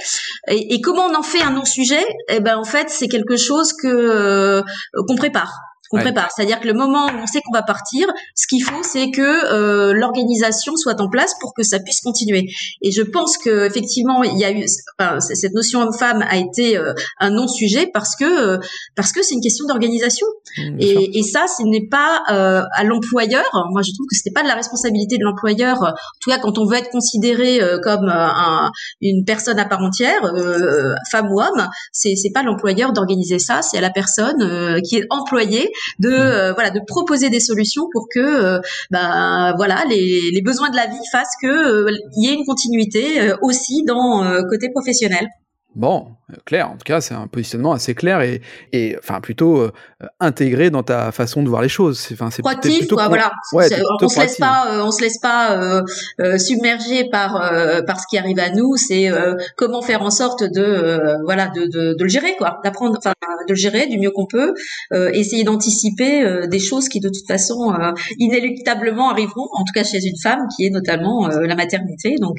Et, 0.49 0.75
et 0.75 0.81
comment 0.81 1.07
on 1.07 1.15
en 1.15 1.23
fait 1.23 1.43
un 1.43 1.51
non-sujet? 1.51 2.05
Eh 2.29 2.41
ben 2.41 2.57
en 2.57 2.65
fait 2.65 2.89
c'est 2.89 3.09
quelque 3.09 3.37
chose 3.37 3.73
que 3.75 3.89
euh, 3.89 4.63
qu'on 5.07 5.17
prépare 5.17 5.53
qu'on 5.91 5.99
prépare. 5.99 6.31
C'est-à-dire 6.35 6.61
que 6.61 6.67
le 6.67 6.75
moment 6.75 7.07
où 7.07 7.19
on 7.23 7.27
sait 7.27 7.41
qu'on 7.43 7.53
va 7.53 7.63
partir, 7.63 8.07
ce 8.35 8.47
qu'il 8.47 8.63
faut, 8.63 8.83
c'est 8.83 9.11
que 9.11 9.53
euh, 9.53 9.93
l'organisation 9.93 10.77
soit 10.77 11.01
en 11.01 11.09
place 11.09 11.35
pour 11.41 11.55
que 11.55 11.63
ça 11.63 11.79
puisse 11.81 12.01
continuer. 12.01 12.47
Et 12.83 12.91
je 12.91 13.03
pense 13.03 13.39
que 13.39 13.67
effectivement, 13.67 14.23
il 14.23 14.39
y 14.39 14.45
a 14.45 14.51
eu 14.51 14.65
enfin, 14.99 15.21
cette 15.21 15.53
notion 15.53 15.81
homme-femme 15.81 16.25
a 16.29 16.37
été 16.37 16.77
euh, 16.77 16.93
un 17.21 17.31
non-sujet 17.31 17.91
parce 17.93 18.17
que 18.17 18.25
euh, 18.25 18.59
parce 18.95 19.13
que 19.13 19.23
c'est 19.23 19.35
une 19.35 19.41
question 19.41 19.67
d'organisation. 19.67 20.27
Mmh, 20.59 20.77
et, 20.81 21.19
et, 21.19 21.23
ça, 21.23 21.47
ce 21.47 21.63
n'est 21.65 21.87
pas 21.89 22.23
euh, 22.31 22.63
à 22.75 22.85
l'employeur. 22.85 23.45
Moi, 23.71 23.83
je 23.83 23.93
trouve 23.93 24.07
que 24.09 24.17
c'était 24.17 24.33
pas 24.33 24.43
de 24.43 24.49
la 24.49 24.55
responsabilité 24.55 25.19
de 25.19 25.25
l'employeur. 25.25 25.83
En 25.83 25.93
tout 26.21 26.31
cas, 26.31 26.39
quand 26.39 26.59
on 26.59 26.67
veut 26.67 26.77
être 26.77 26.91
considéré 26.91 27.61
comme 27.83 28.09
un, 28.09 28.71
une 29.01 29.25
personne 29.25 29.59
à 29.59 29.65
part 29.65 29.81
entière, 29.81 30.21
femme 31.11 31.31
ou 31.31 31.41
homme, 31.41 31.69
c'est 31.93 32.15
c'est 32.17 32.31
pas 32.31 32.43
l'employeur 32.43 32.93
d'organiser 32.93 33.39
ça. 33.39 33.63
C'est 33.63 33.79
à 33.79 33.81
la 33.81 33.91
personne 33.91 34.81
qui 34.83 34.97
est 34.97 35.07
employée 35.11 35.71
de 35.99 36.09
mm. 36.09 36.13
euh, 36.13 36.53
voilà 36.53 36.71
de 36.71 36.81
proposer 36.87 37.31
des 37.31 37.41
solutions 37.41 37.89
pour 37.93 38.09
que 38.13 38.21
euh, 38.21 38.61
bah, 38.91 39.55
voilà 39.57 39.85
les, 39.89 40.31
les, 40.33 40.43
besoins 40.43 40.71
de 40.71 40.77
la 40.77 40.87
vie 40.87 40.97
fassent 41.11 41.35
que 41.43 41.47
euh, 41.47 41.91
il 42.17 42.25
y 42.25 42.31
ait 42.31 42.35
une 42.35 42.45
continuité 42.45 43.33
aussi 43.43 43.85
dans 43.85 44.25
côté 44.49 44.71
professionnel. 44.71 45.27
Bon, 45.77 46.07
clair. 46.47 46.71
En 46.71 46.73
tout 46.73 46.87
cas, 46.87 47.03
c'est 47.03 47.13
un 47.13 47.27
positionnement 47.27 47.73
assez 47.73 47.95
clair 47.95 48.23
et, 48.23 48.41
et 48.73 48.97
enfin 48.99 49.21
plutôt 49.21 49.59
euh, 49.59 49.73
intégré 50.21 50.71
dans 50.71 50.83
ta 50.83 51.13
façon 51.13 51.43
de 51.43 51.51
voir 51.51 51.61
les 51.61 51.69
choses. 51.69 51.99
C'est, 51.99 52.15
enfin, 52.15 52.31
c'est 52.31 52.41
proactif, 52.41 52.89
quoi. 52.89 53.09
Voilà. 53.09 53.31
Ouais, 53.53 53.69
on 54.01 54.09
se 54.09 54.19
laisse 54.19 54.39
pas, 54.39 54.73
euh, 54.73 54.85
on 54.87 54.91
se 54.91 55.03
laisse 55.03 55.19
pas 55.19 55.53
euh, 55.53 55.83
euh 56.21 56.39
submerger 56.39 57.11
par 57.11 57.35
par 57.87 58.01
ce 58.01 58.07
qui 58.09 58.17
arrive 58.17 58.39
à 58.39 58.49
nous. 58.53 58.77
C'est 58.77 59.11
comment 59.59 59.83
faire 59.83 60.01
en 60.01 60.11
sorte 60.11 60.45
de 60.45 61.23
voilà 61.27 61.49
de, 61.49 61.67
de, 61.67 61.93
de, 61.93 62.03
le 62.03 62.09
gérer, 62.09 62.37
quoi. 62.39 62.59
D'apprendre, 62.65 62.97
enfin, 62.97 63.13
de 63.47 63.53
le 63.53 63.55
gérer 63.55 63.87
du 63.87 63.99
mieux 63.99 64.11
qu'on 64.11 64.27
peut. 64.27 64.55
essayer 65.13 65.45
d'anticiper 65.45 66.47
des 66.49 66.59
choses 66.59 66.89
qui 66.89 67.01
de 67.01 67.11
toute 67.11 67.27
façon 67.29 67.77
inéluctablement 68.19 69.11
arriveront. 69.11 69.49
En 69.53 69.65
tout 69.65 69.75
cas 69.75 69.85
chez 69.85 70.03
une 70.07 70.19
femme, 70.23 70.47
qui 70.57 70.65
est 70.65 70.71
notamment 70.71 71.29
la 71.29 71.55
maternité. 71.55 72.17
Donc 72.19 72.39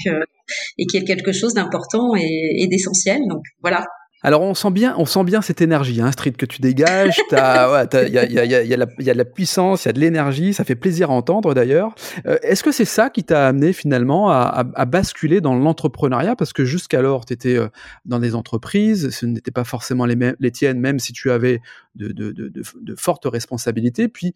et 0.77 0.85
qui 0.85 0.97
est 0.97 1.03
quelque 1.03 1.31
chose 1.31 1.53
d'important 1.53 2.15
et, 2.15 2.63
et 2.63 2.67
d'essentiel. 2.67 3.21
Donc 3.29 3.43
voilà. 3.61 3.85
Alors 4.23 4.41
on 4.41 4.55
sent 4.55 4.71
bien, 4.71 4.95
on 4.97 5.05
sent 5.05 5.23
bien 5.23 5.41
cette 5.43 5.61
énergie, 5.61 6.01
hein, 6.01 6.11
Street, 6.11 6.31
que 6.31 6.47
tu 6.47 6.59
dégages. 6.59 7.21
Il 7.31 7.35
ouais, 7.35 8.09
y, 8.09 8.17
a, 8.17 8.25
y, 8.25 8.39
a, 8.39 8.45
y, 8.45 8.55
a, 8.55 8.63
y, 8.63 8.73
a 8.73 8.85
y, 8.99 9.09
a, 9.09 9.13
de 9.13 9.17
la 9.17 9.25
puissance, 9.25 9.85
il 9.85 9.87
y 9.87 9.89
a 9.89 9.93
de 9.93 9.99
l'énergie. 9.99 10.53
Ça 10.53 10.63
fait 10.63 10.75
plaisir 10.75 11.11
à 11.11 11.13
entendre 11.13 11.53
d'ailleurs. 11.53 11.93
Euh, 12.25 12.37
Est-ce 12.41 12.63
que 12.63 12.71
c'est 12.71 12.85
ça 12.85 13.11
qui 13.11 13.23
t'a 13.23 13.47
amené 13.47 13.73
finalement 13.73 14.31
à, 14.31 14.37
à, 14.37 14.65
à 14.73 14.85
basculer 14.85 15.39
dans 15.39 15.55
l'entrepreneuriat? 15.55 16.35
Parce 16.35 16.51
que 16.51 16.65
jusqu'alors, 16.65 17.25
tu 17.25 17.33
étais 17.33 17.55
euh, 17.57 17.67
dans 18.05 18.19
des 18.19 18.33
entreprises, 18.33 19.11
ce 19.11 19.25
n'était 19.27 19.51
pas 19.51 19.63
forcément 19.63 20.05
les, 20.05 20.17
les, 20.39 20.51
tiennes, 20.51 20.79
même 20.79 20.97
si 20.97 21.13
tu 21.13 21.29
avais 21.29 21.61
de, 21.95 22.07
de, 22.07 22.31
de, 22.31 22.49
de 22.49 22.95
fortes 22.97 23.25
responsabilités. 23.25 24.07
Puis 24.07 24.33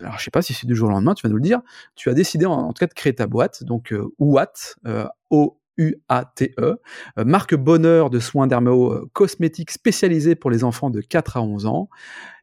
alors 0.00 0.18
je 0.18 0.24
sais 0.24 0.30
pas 0.30 0.42
si 0.42 0.54
c'est 0.54 0.66
du 0.66 0.74
jour 0.74 0.88
au 0.88 0.92
lendemain, 0.92 1.14
tu 1.14 1.22
vas 1.22 1.30
nous 1.30 1.36
le 1.36 1.42
dire, 1.42 1.60
tu 1.94 2.08
as 2.10 2.14
décidé 2.14 2.46
en, 2.46 2.72
tout 2.72 2.80
cas 2.80 2.86
de 2.86 2.94
créer 2.94 3.14
ta 3.14 3.26
boîte, 3.26 3.64
donc 3.64 3.92
euh, 3.92 4.08
euh, 4.86 5.06
O 5.30 5.60
U-A-T-E, 5.78 6.76
marque 7.24 7.54
bonheur 7.54 8.10
de 8.10 8.18
soins 8.18 8.46
dermo 8.46 9.08
cosmétiques 9.14 9.70
spécialisés 9.70 10.34
pour 10.34 10.50
les 10.50 10.62
enfants 10.62 10.90
de 10.90 11.00
4 11.00 11.38
à 11.38 11.42
11 11.42 11.64
ans. 11.64 11.88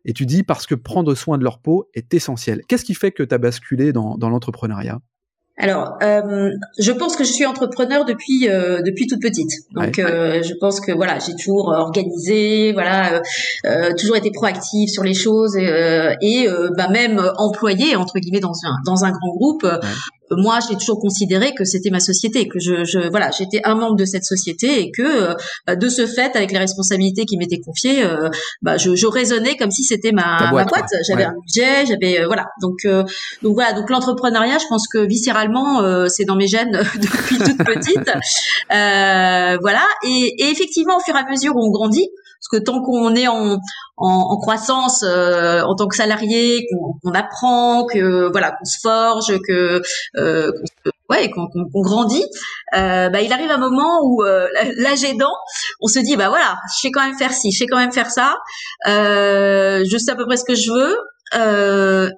Et 0.05 0.13
tu 0.13 0.25
dis 0.25 0.41
parce 0.41 0.65
que 0.65 0.73
prendre 0.73 1.13
soin 1.13 1.37
de 1.37 1.43
leur 1.43 1.59
peau 1.59 1.87
est 1.93 2.15
essentiel. 2.15 2.63
Qu'est-ce 2.67 2.83
qui 2.83 2.95
fait 2.95 3.11
que 3.11 3.21
tu 3.21 3.35
as 3.35 3.37
basculé 3.37 3.93
dans 3.93 4.17
l'entrepreneuriat? 4.17 5.01
Alors, 5.59 5.97
euh, 6.03 6.51
je 6.77 6.91
pense 6.91 7.15
que 7.15 7.23
je 7.23 7.31
suis 7.31 7.45
entrepreneur 7.45 8.05
depuis 8.05 8.47
euh, 8.47 8.83
depuis 8.83 9.07
toute 9.07 9.21
petite. 9.21 9.49
Donc, 9.71 9.97
euh, 9.97 10.43
je 10.43 10.53
pense 10.53 10.79
que 10.79 10.91
voilà, 10.91 11.17
j'ai 11.17 11.35
toujours 11.35 11.69
organisé, 11.69 12.73
voilà, 12.73 13.21
toujours 13.97 14.17
été 14.17 14.29
proactive 14.31 14.87
sur 14.87 15.03
les 15.03 15.15
choses 15.15 15.57
et, 15.57 16.47
bah, 16.77 16.89
même 16.89 17.19
employée 17.37 17.95
entre 17.95 18.19
guillemets 18.19 18.39
dans 18.39 18.53
un 18.65 18.75
dans 18.85 19.03
un 19.03 19.11
grand 19.11 19.35
groupe 19.35 19.67
moi, 20.31 20.59
j'ai 20.67 20.75
toujours 20.75 20.99
considéré 20.99 21.53
que 21.53 21.63
c'était 21.63 21.89
ma 21.89 21.99
société, 21.99 22.47
que 22.47 22.59
je, 22.59 22.83
je 22.83 23.09
voilà, 23.09 23.31
j'étais 23.31 23.61
un 23.63 23.75
membre 23.75 23.95
de 23.95 24.05
cette 24.05 24.23
société 24.23 24.81
et 24.81 24.91
que 24.91 25.01
euh, 25.01 25.75
de 25.75 25.89
ce 25.89 26.05
fait, 26.05 26.35
avec 26.35 26.51
les 26.51 26.57
responsabilités 26.57 27.25
qui 27.25 27.37
m'étaient 27.37 27.59
confiées, 27.59 28.03
euh, 28.03 28.29
bah, 28.61 28.77
je, 28.77 28.95
je, 28.95 29.07
raisonnais 29.07 29.55
comme 29.55 29.71
si 29.71 29.83
c'était 29.83 30.11
ma, 30.11 30.49
boîte. 30.49 30.71
Ma 30.71 30.79
boîte. 30.79 30.89
J'avais 31.07 31.23
un 31.23 31.33
budget, 31.33 31.85
j'avais 31.85 32.21
euh, 32.21 32.27
voilà. 32.27 32.45
Donc 32.61 32.77
donc 33.41 33.53
voilà, 33.53 33.73
donc 33.73 33.89
l'entrepreneuriat, 33.89 34.57
je 34.57 34.67
pense 34.69 34.87
que 34.87 34.99
viscéralement, 34.99 36.07
c'est 36.09 36.25
dans 36.25 36.35
mes 36.35 36.47
gènes 36.47 36.71
depuis 36.95 37.37
toute 37.37 37.57
petite. 37.57 38.09
voilà, 38.69 39.83
et, 40.03 40.35
et 40.39 40.49
effectivement, 40.49 40.97
au 40.97 41.01
fur 41.01 41.15
et 41.15 41.19
à 41.19 41.29
mesure 41.29 41.55
où 41.55 41.65
on 41.65 41.71
grandit, 41.71 42.09
parce 42.37 42.61
que 42.61 42.63
tant 42.63 42.81
qu'on 42.81 43.15
est 43.15 43.27
en, 43.27 43.57
en, 43.97 44.37
croissance 44.37 45.03
euh, 45.03 45.61
en 45.61 45.75
tant 45.75 45.87
que 45.87 45.95
salarié, 45.95 46.67
qu'on 46.69 47.11
apprend, 47.11 47.85
que 47.85 48.29
voilà, 48.31 48.51
qu'on 48.51 48.65
se 48.65 48.79
forge, 48.81 49.37
que 49.47 49.81
euh, 50.17 50.51
ouais, 51.09 51.31
qu'on 51.31 51.49
grandit, 51.81 52.23
euh, 52.75 53.09
bah, 53.09 53.21
il 53.21 53.33
arrive 53.33 53.49
un 53.49 53.57
moment 53.57 54.01
où 54.03 54.23
euh, 54.23 54.47
l'âge 54.77 55.03
aidant, 55.03 55.33
on 55.81 55.87
se 55.87 55.99
dit 55.99 56.15
bah 56.15 56.29
voilà, 56.29 56.57
je 56.75 56.81
sais 56.81 56.91
quand 56.91 57.03
même 57.03 57.17
faire 57.17 57.33
ci, 57.33 57.51
je 57.51 57.57
sais 57.57 57.65
quand 57.65 57.77
même 57.77 57.91
faire 57.91 58.11
ça, 58.11 58.37
je 58.85 59.97
sais 59.97 60.11
à 60.11 60.15
peu 60.15 60.25
près 60.25 60.37
ce 60.37 60.45
que 60.45 60.55
je 60.55 60.71
veux. 60.71 60.97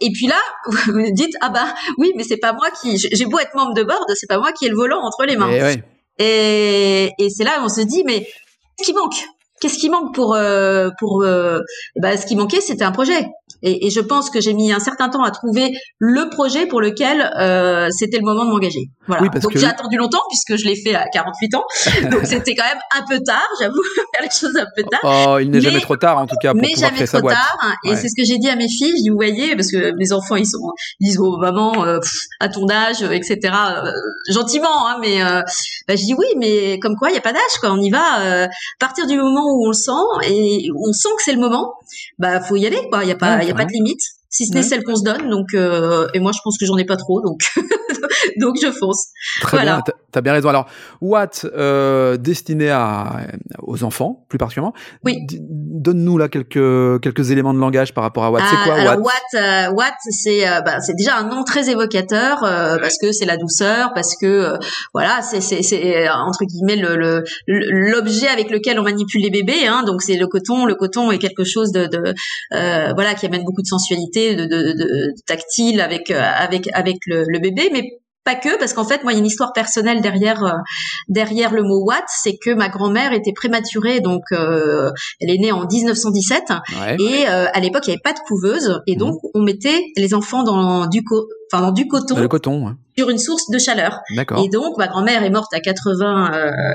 et 0.02 0.12
puis 0.14 0.28
là, 0.28 0.40
vous 0.88 0.94
me 0.94 1.14
dites 1.14 1.36
ah 1.42 1.50
bah 1.50 1.74
oui, 1.98 2.12
mais 2.18 2.24
c'est 2.24 2.38
pas 2.38 2.54
moi 2.54 2.70
qui, 2.82 2.98
j'ai 2.98 3.26
beau 3.26 3.40
être 3.40 3.56
membre 3.56 3.74
de 3.74 3.84
board, 3.84 4.06
c'est 4.16 4.28
pas 4.28 4.40
moi 4.40 4.52
qui 4.52 4.66
ai 4.66 4.70
le 4.70 4.76
volant 4.76 5.02
entre 5.02 5.26
les 5.26 5.38
mains. 5.38 5.52
Et, 5.52 5.82
et, 6.22 7.12
et 7.18 7.30
c'est 7.30 7.46
là 7.46 7.60
où 7.62 7.66
on 7.66 7.70
se 7.70 7.82
dit 7.82 8.04
mais 8.06 8.28
qu'est-ce 8.76 8.90
qui 8.90 8.94
manque? 8.94 9.16
Qu'est-ce 9.60 9.78
qui 9.78 9.90
manque 9.90 10.14
pour 10.14 10.36
euh, 10.36 10.90
pour 11.00 11.24
euh, 11.24 11.60
bah, 11.98 12.18
ce 12.18 12.26
qui 12.26 12.36
manquait 12.36 12.62
c'était 12.62 12.84
un 12.84 12.92
projet 12.92 13.28
et, 13.62 13.88
et, 13.88 13.90
je 13.90 14.00
pense 14.00 14.30
que 14.30 14.40
j'ai 14.40 14.54
mis 14.54 14.72
un 14.72 14.80
certain 14.80 15.10
temps 15.10 15.24
à 15.24 15.32
trouver 15.32 15.72
le 15.98 16.30
projet 16.30 16.66
pour 16.66 16.82
lequel 16.82 17.32
euh, 17.40 17.90
c'était 17.92 18.18
le 18.18 18.24
moment 18.24 18.46
de 18.46 18.52
m'engager. 18.52 18.90
Voilà. 19.08 19.28
Donc 19.28 19.58
j'ai 19.58 19.66
attendu 19.66 19.98
longtemps 19.98 20.22
puisque 20.30 20.62
je 20.62 20.68
l'ai 20.68 20.76
fait 20.76 20.96
à 20.96 21.06
48 21.12 21.56
ans. 21.56 21.64
Donc 22.12 22.26
c'était 22.26 22.56
quand 22.56 22.64
même 22.64 22.80
un 22.96 23.06
peu 23.08 23.20
tard, 23.24 23.48
j'avoue, 23.60 23.82
faire 23.96 24.24
les 24.24 24.30
choses 24.30 24.56
un 24.56 24.68
peu 24.76 24.84
tard. 24.84 25.00
Oh, 25.04 25.40
il 25.40 25.50
n'est 25.50 25.62
jamais 25.62 25.82
trop 25.82 25.98
tard 25.98 26.18
en 26.18 26.28
tout 26.28 26.36
cas 26.42 26.54
pour 26.54 26.62
mais 26.62 26.74
jamais 26.78 27.06
trop 27.06 27.22
tard. 27.22 27.58
Et 27.86 27.96
c'est 27.96 28.08
ce 28.08 28.16
que 28.16 28.26
j'ai 28.26 28.38
dit 28.38 28.50
à 28.50 28.56
mes 28.56 28.70
filles. 28.70 28.94
Je 28.98 29.04
dis, 29.04 29.10
vous 29.10 29.16
voyez, 29.16 29.56
parce 29.56 29.72
que 29.72 29.96
mes 29.98 30.12
enfants 30.12 30.36
ils 30.36 30.46
sont, 30.46 30.60
ils 31.00 31.08
disent, 31.08 31.20
oh 31.20 31.38
maman, 31.38 31.86
euh, 31.86 32.00
à 32.40 32.50
ton 32.50 32.70
âge, 32.70 33.02
etc. 33.02 33.40
Euh, 33.44 33.92
gentiment, 34.32 34.88
hein, 34.88 34.98
mais 35.02 35.20
bah, 35.88 35.96
je 35.96 36.06
dis 36.06 36.14
oui, 36.14 36.28
mais 36.38 36.80
comme 36.80 36.96
quoi 36.96 37.10
il 37.10 37.16
y 37.16 37.18
a 37.18 37.22
pas 37.22 37.34
d'âge, 37.34 37.58
quoi. 37.60 37.72
On 37.72 37.82
y 37.82 37.90
va. 37.90 38.44
à 38.44 38.48
partir 38.80 39.08
du 39.08 39.18
moment 39.18 39.44
où 39.46 39.66
on 39.66 39.70
le 39.70 39.74
sent 39.74 39.92
et 40.30 40.70
on 40.76 40.94
sent 40.94 41.10
que 41.18 41.24
c'est 41.24 41.34
le 41.34 41.40
moment, 41.40 41.74
bah 42.18 42.40
faut 42.40 42.56
y 42.56 42.66
aller, 42.66 42.88
quoi. 42.90 43.04
Il 43.04 43.10
y 43.10 43.12
a 43.12 43.16
pas, 43.16 43.44
il 43.50 43.54
y 43.54 43.56
a 43.56 43.58
pas 43.58 43.66
de 43.66 43.72
limite 43.72 44.19
si 44.30 44.46
ce 44.46 44.54
n'est 44.54 44.64
celle 44.64 44.84
qu'on 44.84 44.96
se 44.96 45.04
donne. 45.04 45.30
Donc, 45.30 45.48
euh, 45.54 46.08
et 46.14 46.20
moi, 46.20 46.32
je 46.34 46.40
pense 46.44 46.58
que 46.58 46.66
j'en 46.66 46.78
ai 46.78 46.86
pas 46.86 46.98
trop, 46.98 47.22
donc 47.22 47.42
donc 48.40 48.56
je 48.62 48.72
fonce. 48.72 49.08
Très 49.42 49.58
voilà. 49.58 49.82
bien, 49.86 49.94
t'as 50.12 50.22
bien 50.22 50.34
raison. 50.34 50.50
Alors, 50.50 50.68
Watt 51.02 51.46
euh, 51.56 52.18
destiné 52.18 52.70
à 52.70 53.28
aux 53.62 53.84
enfants, 53.84 54.26
plus 54.30 54.38
particulièrement. 54.38 54.74
Oui. 55.04 55.18
Donne-nous 55.30 56.18
là 56.18 56.30
quelques 56.30 57.02
quelques 57.02 57.32
éléments 57.32 57.54
de 57.54 57.60
langage 57.60 57.94
par 57.94 58.04
rapport 58.04 58.24
à 58.24 58.32
Watt. 58.32 58.44
c'est 58.50 58.56
quoi 58.64 58.76
ah, 58.78 58.82
alors, 58.82 59.06
Watt 59.06 59.14
euh, 59.36 59.74
Watt, 59.74 59.94
c'est 60.10 60.48
euh, 60.48 60.62
bah, 60.62 60.80
c'est 60.80 60.96
déjà 60.96 61.18
un 61.18 61.24
nom 61.24 61.44
très 61.44 61.70
évocateur 61.70 62.44
euh, 62.44 62.78
parce 62.80 62.98
que 63.02 63.12
c'est 63.12 63.26
la 63.26 63.38
douceur, 63.38 63.92
parce 63.94 64.16
que 64.20 64.54
voilà, 64.94 65.22
c'est 65.22 65.42
c'est 65.42 65.62
c'est 65.62 66.10
entre 66.10 66.46
guillemets 66.46 66.76
le 66.76 67.24
l'objet 67.48 68.28
avec 68.28 68.50
lequel 68.50 68.80
on 68.80 68.84
manipule 68.84 69.22
les 69.22 69.32
bébés. 69.32 69.68
Hein, 69.68 69.84
donc 69.86 70.02
c'est 70.02 70.18
le 70.18 70.28
coton. 70.28 70.66
Le 70.66 70.76
coton 70.76 71.12
est 71.12 71.20
quelque 71.20 71.44
chose 71.44 71.72
de, 71.72 71.86
de 71.86 72.14
voilà 72.94 73.14
qui 73.14 73.26
amène 73.26 73.44
beaucoup 73.44 73.62
de 73.62 73.68
sensualité 73.68 74.19
de, 74.36 74.46
de, 74.46 75.14
tactile 75.26 75.82
avec 75.82 76.12
euh, 76.12 76.22
avec 76.22 76.70
avec 76.74 76.98
le, 77.06 77.26
le 77.28 77.40
bébé, 77.40 77.70
mais 77.72 77.84
pas 78.24 78.36
que 78.36 78.58
parce 78.60 78.74
qu'en 78.74 78.86
fait 78.86 79.04
moi 79.04 79.14
il 79.14 79.16
y 79.16 79.18
a 79.18 79.20
une 79.20 79.26
histoire 79.26 79.54
personnelle 79.54 80.02
derrière 80.02 80.44
euh, 80.44 80.52
derrière 81.08 81.54
le 81.54 81.64
mot 81.64 81.84
Watt 81.86 82.04
c'est 82.08 82.38
que 82.38 82.54
ma 82.54 82.68
grand-mère 82.68 83.14
était 83.14 83.32
prématurée 83.34 84.02
donc 84.02 84.24
euh, 84.34 84.92
elle 85.22 85.30
est 85.32 85.38
née 85.38 85.52
en 85.54 85.66
1917 85.66 86.44
et 87.00 87.26
à 87.28 87.60
l'époque 87.60 87.84
il 87.88 87.92
n'y 87.92 87.94
avait 87.94 88.02
pas 88.04 88.14
de 88.14 88.20
couveuse 88.28 88.82
et 88.88 88.98
donc 88.98 89.16
mmh. 89.16 89.28
on 89.36 89.42
mettait 89.42 89.86
les 89.96 90.14
enfants 90.14 90.44
dans 90.44 90.86
du 90.88 91.02
enfin 91.52 91.64
dans 91.64 91.72
du 91.72 91.88
coton. 91.88 92.18
Le 92.18 92.28
coton 92.28 92.76
sur 92.98 93.10
une 93.10 93.18
source 93.18 93.50
de 93.50 93.58
chaleur. 93.58 94.02
Et 94.12 94.50
donc, 94.50 94.78
ma 94.78 94.88
grand-mère 94.88 95.24
est 95.24 95.30
morte 95.30 95.54
à 95.54 95.60
80, 95.60 96.32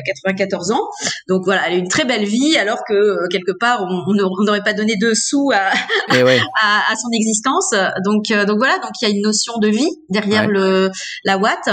94 0.06 0.70
euh, 0.70 0.74
ans. 0.74 0.88
Donc 1.28 1.42
voilà, 1.44 1.62
elle 1.66 1.74
a 1.74 1.76
une 1.76 1.88
très 1.88 2.04
belle 2.04 2.24
vie, 2.24 2.56
alors 2.56 2.78
que 2.88 2.94
euh, 2.94 3.28
quelque 3.30 3.52
part, 3.52 3.82
on 3.82 4.14
n'aurait 4.44 4.62
pas 4.62 4.72
donné 4.72 4.94
deux 5.00 5.14
sous 5.14 5.50
à, 5.52 5.70
eh 6.14 6.22
à, 6.62 6.94
son 6.96 7.10
existence. 7.12 7.74
Donc, 8.04 8.30
euh, 8.30 8.44
donc 8.44 8.58
voilà, 8.58 8.78
donc 8.78 8.90
il 9.00 9.08
y 9.08 9.12
a 9.12 9.14
une 9.14 9.22
notion 9.22 9.58
de 9.58 9.68
vie 9.68 9.90
derrière 10.08 10.48
le 10.48 10.90
la 11.24 11.38
Watt. 11.38 11.68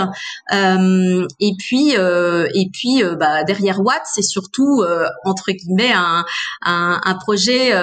et 0.51 1.51
puis, 1.57 1.91
et 1.91 2.69
puis, 2.73 3.03
bah, 3.19 3.43
derrière 3.43 3.79
Watt, 3.81 4.01
c'est 4.05 4.21
surtout 4.21 4.83
entre 5.23 5.51
guillemets 5.51 5.93
un, 5.93 6.25
un, 6.63 6.99
un 7.03 7.15
projet 7.15 7.73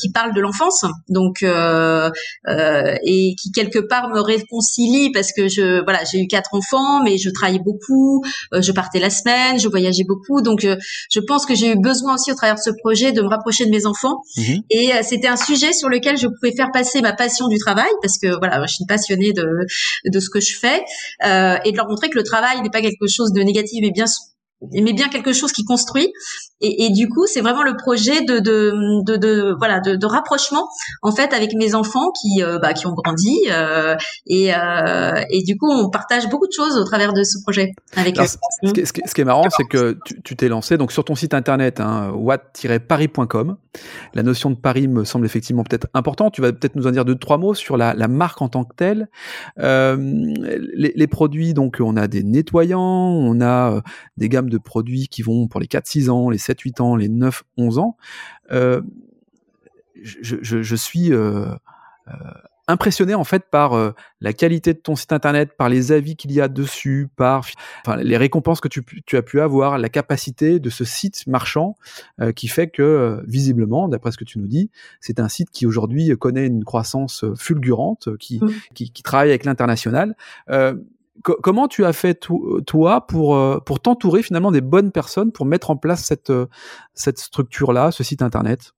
qui 0.00 0.12
parle 0.12 0.34
de 0.34 0.40
l'enfance. 0.40 0.84
Donc, 1.08 1.42
et 1.42 3.34
qui 3.40 3.52
quelque 3.52 3.78
part 3.80 4.08
me 4.08 4.20
réconcilie 4.20 5.10
parce 5.12 5.32
que 5.32 5.48
je 5.48 5.82
voilà 5.82 6.01
j'ai 6.10 6.20
eu 6.20 6.26
quatre 6.26 6.54
enfants, 6.54 7.02
mais 7.02 7.18
je 7.18 7.30
travaillais 7.30 7.62
beaucoup, 7.62 8.22
euh, 8.52 8.62
je 8.62 8.72
partais 8.72 8.98
la 8.98 9.10
semaine, 9.10 9.58
je 9.58 9.68
voyageais 9.68 10.04
beaucoup, 10.06 10.42
donc 10.42 10.64
euh, 10.64 10.76
je 11.10 11.20
pense 11.20 11.46
que 11.46 11.54
j'ai 11.54 11.72
eu 11.72 11.80
besoin 11.80 12.14
aussi 12.14 12.32
au 12.32 12.34
travers 12.34 12.56
de 12.56 12.60
ce 12.60 12.70
projet 12.82 13.12
de 13.12 13.22
me 13.22 13.28
rapprocher 13.28 13.66
de 13.66 13.70
mes 13.70 13.86
enfants. 13.86 14.22
Mhm. 14.36 14.62
Et 14.70 14.92
euh, 14.92 15.00
c'était 15.02 15.28
un 15.28 15.36
sujet 15.36 15.72
sur 15.72 15.88
lequel 15.88 16.16
je 16.16 16.26
pouvais 16.26 16.54
faire 16.54 16.70
passer 16.72 17.00
ma 17.00 17.12
passion 17.12 17.48
du 17.48 17.58
travail, 17.58 17.90
parce 18.02 18.18
que 18.18 18.38
voilà, 18.38 18.64
je 18.66 18.74
suis 18.74 18.86
passionnée 18.86 19.32
de 19.32 19.46
de 20.04 20.20
ce 20.20 20.30
que 20.30 20.40
je 20.40 20.58
fais, 20.58 20.82
et 21.22 21.72
de 21.72 21.76
leur 21.76 21.88
montrer 21.88 22.10
que 22.10 22.18
le 22.18 22.24
travail 22.24 22.60
n'est 22.62 22.70
pas 22.70 22.80
quelque 22.80 23.06
chose 23.08 23.32
de 23.32 23.42
négatif, 23.42 23.78
mais 23.82 23.90
bien 23.90 24.06
mais 24.70 24.92
bien 24.92 25.08
quelque 25.08 25.32
chose 25.32 25.52
qui 25.52 25.64
construit. 25.64 26.12
Et, 26.60 26.84
et 26.84 26.90
du 26.90 27.08
coup, 27.08 27.26
c'est 27.26 27.40
vraiment 27.40 27.64
le 27.64 27.76
projet 27.76 28.24
de, 28.24 28.38
de, 28.38 29.02
de, 29.04 29.16
de 29.16 29.54
voilà 29.58 29.80
de, 29.80 29.96
de, 29.96 30.06
rapprochement 30.06 30.68
en 31.02 31.10
fait 31.10 31.32
avec 31.32 31.54
mes 31.54 31.74
enfants 31.74 32.12
qui 32.12 32.42
euh, 32.42 32.58
bah, 32.60 32.72
qui 32.72 32.86
ont 32.86 32.92
grandi 32.92 33.36
euh, 33.50 33.96
et, 34.26 34.54
euh, 34.54 35.20
et 35.30 35.42
du 35.42 35.56
coup, 35.56 35.68
on 35.68 35.90
partage 35.90 36.28
beaucoup 36.28 36.46
de 36.46 36.52
choses 36.52 36.76
au 36.78 36.84
travers 36.84 37.12
de 37.12 37.24
ce 37.24 37.42
projet 37.42 37.72
avec 37.96 38.18
eux. 38.20 38.24
Ce, 38.26 38.72
qui, 38.72 38.86
ce, 38.86 38.92
qui, 38.92 39.20
est 39.20 39.24
marrant, 39.24 39.48
c'est 39.50 39.64
que 39.64 39.98
tu 40.24 40.36
t'es 40.36 40.48
lancé 40.48 40.76
donc 40.78 40.92
sur 40.92 41.04
ton 41.04 41.16
site 41.16 41.34
internet 41.34 41.80
hein, 41.80 42.12
watt-paris.com. 42.14 43.56
La 44.14 44.22
notion 44.22 44.50
de 44.50 44.56
Paris 44.56 44.86
me 44.86 45.04
semble 45.04 45.26
effectivement 45.26 45.64
peut-être 45.64 45.88
importante. 45.94 46.34
Tu 46.34 46.42
vas 46.42 46.52
peut-être 46.52 46.76
nous 46.76 46.86
en 46.86 46.92
dire 46.92 47.04
deux 47.04 47.16
trois 47.16 47.38
mots 47.38 47.54
sur 47.54 47.76
la, 47.76 47.94
la 47.94 48.06
marque 48.06 48.40
en 48.40 48.48
tant 48.48 48.64
que 48.64 48.74
telle. 48.76 49.08
Les, 49.56 50.92
les, 50.94 51.06
produits, 51.08 51.54
donc 51.54 51.78
on 51.80 51.96
a 51.96 52.06
des 52.06 52.22
nettoyants, 52.22 52.80
on 52.80 53.40
a 53.40 53.82
des 54.16 54.28
gammes 54.28 54.51
de 54.52 54.58
produits 54.58 55.08
qui 55.08 55.22
vont 55.22 55.48
pour 55.48 55.60
les 55.60 55.66
4-6 55.66 56.10
ans, 56.10 56.30
les 56.30 56.38
7-8 56.38 56.82
ans, 56.82 56.96
les 56.96 57.08
9-11 57.08 57.78
ans, 57.78 57.96
euh, 58.52 58.82
je, 60.02 60.76
suis 60.76 61.12
euh, 61.12 61.46
euh, 62.08 62.12
impressionné 62.66 63.14
en 63.14 63.24
fait 63.24 63.44
par 63.50 63.94
la 64.20 64.32
qualité 64.32 64.74
de 64.74 64.78
ton 64.78 64.96
site 64.96 65.12
internet, 65.12 65.56
par 65.56 65.68
les 65.68 65.92
avis 65.92 66.16
qu'il 66.16 66.32
y 66.32 66.40
a 66.40 66.48
dessus, 66.48 67.08
par 67.16 67.46
les 67.98 68.16
récompenses 68.16 68.60
que 68.60 68.68
tu, 68.68 69.16
as 69.16 69.22
pu 69.22 69.40
avoir, 69.40 69.78
la 69.78 69.88
capacité 69.88 70.58
de 70.58 70.70
ce 70.70 70.84
site 70.84 71.26
marchand 71.26 71.76
qui 72.34 72.48
fait 72.48 72.68
que 72.68 73.22
visiblement, 73.26 73.88
d'après 73.88 74.10
ce 74.10 74.16
que 74.16 74.24
tu 74.24 74.38
nous 74.38 74.48
dis, 74.48 74.70
c'est 75.00 75.20
un 75.20 75.28
site 75.28 75.50
qui 75.50 75.66
aujourd'hui 75.66 76.16
connaît 76.18 76.46
une 76.46 76.64
croissance 76.64 77.24
fulgurante, 77.36 78.16
qui, 78.16 78.38
mmh. 78.42 78.50
qui, 78.74 78.90
qui, 78.90 79.02
travaille 79.02 79.28
avec 79.28 79.44
l'international 79.44 80.16
comment 81.22 81.68
tu 81.68 81.84
as 81.84 81.92
fait 81.92 82.18
toi 82.66 83.06
pour 83.06 83.36
euh, 83.36 83.58
pour 83.64 83.80
t'entourer 83.80 84.22
finalement 84.22 84.50
des 84.50 84.60
bonnes 84.60 84.92
personnes 84.92 85.32
pour 85.32 85.46
mettre 85.46 85.70
en 85.70 85.76
place 85.76 86.04
cette 86.04 86.30
euh, 86.30 86.46
cette 86.94 87.18
structure 87.18 87.72
là, 87.72 87.90
ce 87.90 88.02
site 88.02 88.22
internet? 88.22 88.72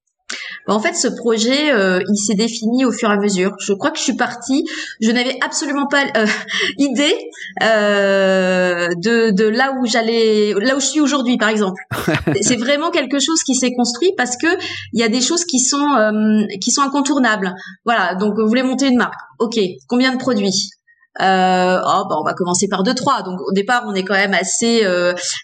En 0.66 0.80
fait, 0.80 0.94
ce 0.94 1.06
projet, 1.06 1.70
euh, 1.70 2.00
il 2.08 2.16
s'est 2.16 2.34
défini 2.34 2.86
au 2.86 2.90
fur 2.90 3.10
et 3.10 3.12
à 3.12 3.18
mesure. 3.18 3.54
Je 3.60 3.74
crois 3.74 3.90
que 3.90 3.98
je 3.98 4.02
suis 4.02 4.16
partie, 4.16 4.64
je 5.00 5.10
n'avais 5.10 5.36
absolument 5.42 5.86
pas 5.86 6.04
idée 6.78 7.14
de, 7.60 9.30
de 9.30 9.44
là 9.44 9.74
où 9.78 9.86
j'allais, 9.86 10.54
là 10.54 10.74
où 10.76 10.80
je 10.80 10.86
suis 10.86 11.00
aujourd'hui, 11.00 11.36
par 11.36 11.50
exemple. 11.50 11.80
C'est 12.40 12.56
vraiment 12.56 12.90
quelque 12.90 13.20
chose 13.20 13.42
qui 13.44 13.54
s'est 13.54 13.74
construit 13.74 14.12
parce 14.16 14.36
que 14.38 14.46
il 14.94 15.00
y 15.00 15.02
a 15.02 15.08
des 15.08 15.20
choses 15.20 15.44
qui 15.44 15.60
sont 15.60 16.46
qui 16.60 16.70
sont 16.70 16.82
incontournables. 16.82 17.54
Voilà. 17.84 18.14
Donc, 18.14 18.34
vous 18.38 18.48
voulez 18.48 18.62
monter 18.62 18.88
une 18.88 18.96
marque, 18.96 19.20
ok. 19.38 19.60
Combien 19.88 20.12
de 20.12 20.18
produits? 20.18 20.70
Euh, 21.20 21.80
oh, 21.80 22.04
bah, 22.08 22.16
on 22.20 22.24
va 22.24 22.34
commencer 22.34 22.68
par 22.68 22.82
deux 22.82 22.94
trois. 22.94 23.22
Donc 23.22 23.40
au 23.40 23.52
départ, 23.52 23.84
on 23.86 23.94
est 23.94 24.04
quand 24.04 24.14
même 24.14 24.34
assez 24.34 24.84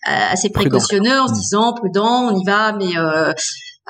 assez 0.04 0.50
précautionneux 0.50 1.20
en 1.20 1.28
se 1.28 1.32
mmh. 1.32 1.36
disant 1.36 1.72
prudent, 1.74 2.30
on 2.32 2.38
y 2.38 2.44
va, 2.44 2.72
mais 2.72 2.94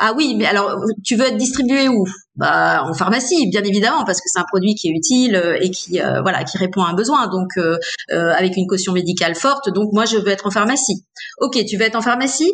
ah 0.02 0.14
oui, 0.16 0.34
mais 0.34 0.46
alors 0.46 0.82
tu 1.04 1.14
veux 1.16 1.26
être 1.26 1.37
distribué 1.37 1.88
où? 1.88 2.04
Bah 2.34 2.84
en 2.84 2.94
pharmacie, 2.94 3.50
bien 3.50 3.62
évidemment, 3.62 4.04
parce 4.06 4.18
que 4.18 4.28
c'est 4.32 4.40
un 4.40 4.46
produit 4.49 4.75
qui 4.75 4.88
est 4.88 4.92
utile 4.92 5.37
euh, 5.37 5.58
et 5.60 5.70
qui 5.70 6.00
euh, 6.00 6.22
voilà 6.22 6.42
qui 6.42 6.56
répond 6.56 6.82
à 6.82 6.88
un 6.88 6.94
besoin. 6.94 7.26
Donc 7.26 7.50
euh, 7.58 7.76
avec 8.08 8.56
une 8.56 8.66
caution 8.66 8.94
médicale 8.94 9.34
forte. 9.34 9.68
Donc 9.68 9.92
moi 9.92 10.06
je 10.06 10.16
veux 10.16 10.28
être 10.28 10.46
en 10.46 10.50
pharmacie. 10.50 11.04
Ok, 11.40 11.62
tu 11.66 11.76
veux 11.76 11.84
être 11.84 11.96
en 11.96 12.00
pharmacie? 12.00 12.50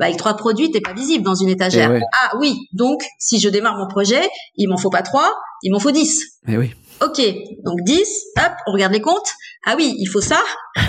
Bah, 0.00 0.06
avec 0.06 0.16
trois 0.16 0.34
produits, 0.34 0.72
t'es 0.72 0.80
pas 0.80 0.92
visible 0.92 1.24
dans 1.24 1.36
une 1.36 1.48
étagère. 1.48 1.92
Eh 1.94 2.00
ah 2.20 2.36
oui, 2.40 2.56
donc 2.72 3.00
si 3.20 3.38
je 3.38 3.48
démarre 3.48 3.76
mon 3.76 3.86
projet, 3.86 4.28
il 4.56 4.68
m'en 4.68 4.76
faut 4.76 4.90
pas 4.90 5.02
trois, 5.02 5.32
il 5.62 5.72
m'en 5.72 5.78
faut 5.78 5.92
dix. 5.92 6.20
Eh 6.48 6.56
oui. 6.56 6.74
Ok, 7.00 7.22
donc 7.64 7.80
10, 7.84 8.08
hop, 8.38 8.52
on 8.66 8.72
regarde 8.72 8.92
les 8.92 9.00
comptes. 9.00 9.28
Ah 9.64 9.74
oui, 9.76 9.94
il 9.98 10.06
faut 10.06 10.20
ça 10.20 10.40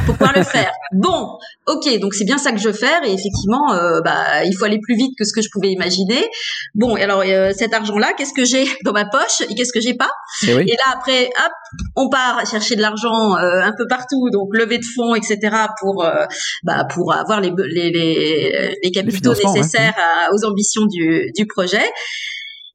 pour 0.06 0.16
pouvoir 0.16 0.36
le 0.36 0.44
faire. 0.56 0.72
Bon, 0.94 1.38
ok, 1.68 2.00
donc 2.00 2.14
c'est 2.14 2.26
bien 2.26 2.38
ça 2.38 2.52
que 2.52 2.58
je 2.58 2.68
veux 2.68 2.74
faire 2.74 3.04
et 3.04 3.14
effectivement, 3.14 3.74
euh, 3.74 4.02
bah, 4.02 4.44
il 4.44 4.54
faut 4.58 4.66
aller 4.66 4.80
plus 4.82 4.96
vite 4.96 5.14
que 5.18 5.24
ce 5.24 5.34
que 5.34 5.42
je 5.42 5.50
pouvais 5.52 5.70
imaginer. 5.70 6.28
Bon, 6.74 6.98
et 6.98 7.04
alors 7.04 7.22
euh, 7.22 7.52
cet 7.56 7.74
argent-là, 7.74 8.14
qu'est-ce 8.18 8.34
que 8.34 8.46
j'ai 8.46 8.66
dans 8.86 8.94
ma 8.94 9.06
poche 9.06 9.42
et 9.50 9.54
qu'est-ce 9.54 9.74
que 9.74 9.82
j'ai 9.82 9.94
pas? 9.94 10.10
Et, 10.44 10.52
et, 10.52 10.76
là 10.78 10.94
après, 10.94 11.26
hop, 11.26 11.52
on 11.96 12.10
part 12.10 12.44
chercher 12.50 12.76
de 12.76 12.82
l'argent 12.82 13.36
euh, 13.38 13.62
un 13.62 13.74
peu 13.78 13.86
partout, 13.88 14.30
donc 14.32 14.50
lever 14.54 14.80
de 14.80 14.86
fonds, 14.96 15.14
etc. 15.14 15.38
pour 15.80 16.08
bah, 16.64 16.86
pour 16.92 17.14
avoir 17.14 17.40
les 17.40 17.52
les, 17.58 17.92
les, 17.92 18.80
les 18.82 18.92
capitaux 18.92 19.34
nécessaires 19.34 19.96
aux 20.32 20.46
ambitions 20.46 20.86
du, 20.86 21.32
du 21.36 21.46
projet. 21.46 21.86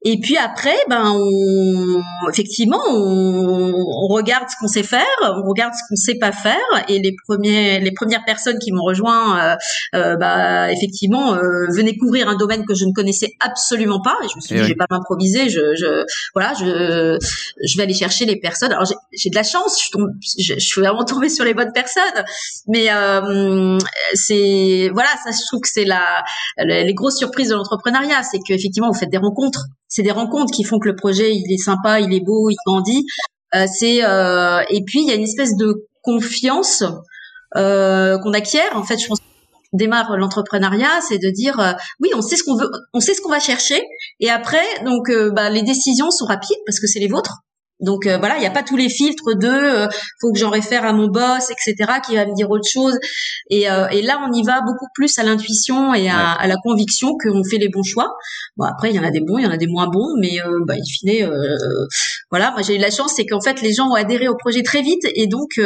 Et 0.07 0.19
puis 0.19 0.37
après, 0.37 0.75
ben, 0.87 1.13
on, 1.15 2.29
effectivement, 2.29 2.79
on, 2.89 3.73
on 3.73 4.07
regarde 4.13 4.47
ce 4.47 4.55
qu'on 4.59 4.67
sait 4.67 4.83
faire, 4.83 5.03
on 5.23 5.49
regarde 5.49 5.73
ce 5.73 5.81
qu'on 5.89 5.95
sait 5.95 6.19
pas 6.19 6.31
faire. 6.31 6.55
Et 6.87 6.99
les 6.99 7.15
premiers, 7.27 7.79
les 7.79 7.91
premières 7.91 8.23
personnes 8.23 8.59
qui 8.59 8.71
m'ont 8.71 8.83
rejoint, 8.83 9.39
euh, 9.39 9.55
euh, 9.95 10.15
bah, 10.15 10.71
effectivement, 10.71 11.33
euh, 11.33 11.65
venaient 11.75 11.97
couvrir 11.97 12.29
un 12.29 12.35
domaine 12.35 12.65
que 12.67 12.75
je 12.75 12.85
ne 12.85 12.93
connaissais 12.93 13.31
absolument 13.39 13.99
pas. 13.99 14.15
Et 14.23 14.27
je 14.27 14.35
me 14.35 14.41
suis 14.41 14.55
dit, 14.55 14.61
je 14.61 14.67
vais 14.67 14.75
pas 14.75 14.85
m'improviser. 14.91 15.49
Je, 15.49 15.73
je, 15.75 16.05
voilà, 16.35 16.53
je, 16.53 17.17
je 17.63 17.77
vais 17.77 17.83
aller 17.83 17.95
chercher 17.95 18.25
les 18.25 18.39
personnes. 18.39 18.73
Alors 18.73 18.85
j'ai 18.85 19.29
de 19.31 19.35
la 19.35 19.43
chance, 19.43 19.83
je, 19.83 19.89
tombe, 19.89 20.09
je, 20.37 20.53
je, 20.53 20.59
suis 20.59 20.81
vraiment 20.81 21.03
tombée 21.03 21.29
sur 21.29 21.45
les 21.45 21.55
bonnes 21.55 21.73
personnes. 21.73 22.03
Mais 22.67 22.91
euh, 22.91 23.79
c'est, 24.13 24.91
voilà, 24.93 25.09
ça, 25.23 25.31
je 25.31 25.47
trouve 25.47 25.61
que 25.61 25.69
c'est 25.69 25.85
la, 25.85 26.23
les 26.59 26.93
grosses 26.93 27.17
surprises 27.17 27.49
de 27.49 27.55
l'entrepreneuriat, 27.55 28.21
c'est 28.21 28.37
qu'effectivement, 28.45 28.91
vous 28.91 28.99
faites 28.99 29.09
des 29.09 29.17
rencontres 29.17 29.65
c'est 29.95 30.03
des 30.03 30.11
rencontres 30.11 30.51
qui 30.53 30.65
font 30.65 30.77
que 30.77 30.89
le 30.89 30.95
projet 30.95 31.33
il 31.33 31.49
est 31.53 31.57
sympa, 31.57 32.01
il 32.01 32.13
est 32.13 32.19
beau, 32.19 32.49
il 32.49 32.57
grandit. 32.65 33.05
Euh, 33.55 33.65
c'est 33.73 34.03
euh, 34.03 34.61
et 34.69 34.83
puis 34.85 35.01
il 35.01 35.07
y 35.07 35.11
a 35.11 35.15
une 35.15 35.23
espèce 35.23 35.55
de 35.55 35.87
confiance 36.01 36.83
euh, 37.55 38.17
qu'on 38.19 38.33
acquiert. 38.33 38.75
En 38.75 38.83
fait, 38.83 38.97
je 38.97 39.07
pense 39.07 39.19
démarre 39.71 40.17
l'entrepreneuriat, 40.17 40.99
c'est 41.07 41.17
de 41.17 41.29
dire 41.29 41.59
euh, 41.59 41.71
oui, 42.01 42.09
on 42.13 42.21
sait 42.21 42.35
ce 42.35 42.43
qu'on 42.43 42.57
veut, 42.57 42.69
on 42.93 42.99
sait 42.99 43.13
ce 43.13 43.21
qu'on 43.21 43.29
va 43.29 43.39
chercher, 43.39 43.81
et 44.19 44.29
après 44.29 44.63
donc 44.83 45.09
euh, 45.09 45.31
bah, 45.31 45.49
les 45.49 45.63
décisions 45.63 46.11
sont 46.11 46.25
rapides 46.25 46.57
parce 46.65 46.79
que 46.79 46.87
c'est 46.87 46.99
les 46.99 47.07
vôtres. 47.07 47.44
Donc 47.81 48.07
euh, 48.07 48.17
voilà, 48.17 48.37
il 48.37 48.39
n'y 48.39 48.45
a 48.45 48.51
pas 48.51 48.63
tous 48.63 48.77
les 48.77 48.89
filtres 48.89 49.35
de 49.35 49.47
euh, 49.47 49.87
faut 50.21 50.31
que 50.31 50.39
j'en 50.39 50.49
réfère 50.49 50.85
à 50.85 50.93
mon 50.93 51.07
boss, 51.07 51.49
etc., 51.49 51.91
qui 52.05 52.15
va 52.15 52.25
me 52.25 52.33
dire 52.33 52.49
autre 52.49 52.67
chose. 52.69 52.97
Et, 53.49 53.69
euh, 53.69 53.87
et 53.89 54.01
là, 54.01 54.25
on 54.25 54.31
y 54.31 54.43
va 54.43 54.61
beaucoup 54.61 54.87
plus 54.93 55.19
à 55.19 55.23
l'intuition 55.23 55.93
et 55.93 56.09
à, 56.09 56.31
à, 56.31 56.47
la 56.47 56.55
conviction 56.63 57.17
qu'on 57.21 57.43
fait 57.43 57.57
les 57.57 57.67
bons 57.67 57.83
choix. 57.83 58.15
Bon, 58.55 58.65
après, 58.65 58.91
il 58.91 58.95
y 58.95 58.99
en 58.99 59.03
a 59.03 59.11
des 59.11 59.19
bons, 59.19 59.37
il 59.39 59.43
y 59.43 59.47
en 59.47 59.51
a 59.51 59.57
des 59.57 59.67
moins 59.67 59.87
bons, 59.87 60.15
mais 60.19 60.39
euh, 60.39 60.59
bah, 60.65 60.75
in 60.75 60.83
fine, 60.85 61.29
voilà, 62.31 62.51
moi 62.51 62.61
j'ai 62.61 62.75
eu 62.75 62.79
la 62.79 62.91
chance, 62.91 63.13
c'est 63.15 63.25
qu'en 63.25 63.41
fait, 63.41 63.61
les 63.61 63.73
gens 63.73 63.89
ont 63.89 63.95
adhéré 63.95 64.29
au 64.29 64.35
projet 64.35 64.63
très 64.63 64.81
vite, 64.81 65.03
et 65.13 65.27
donc 65.27 65.59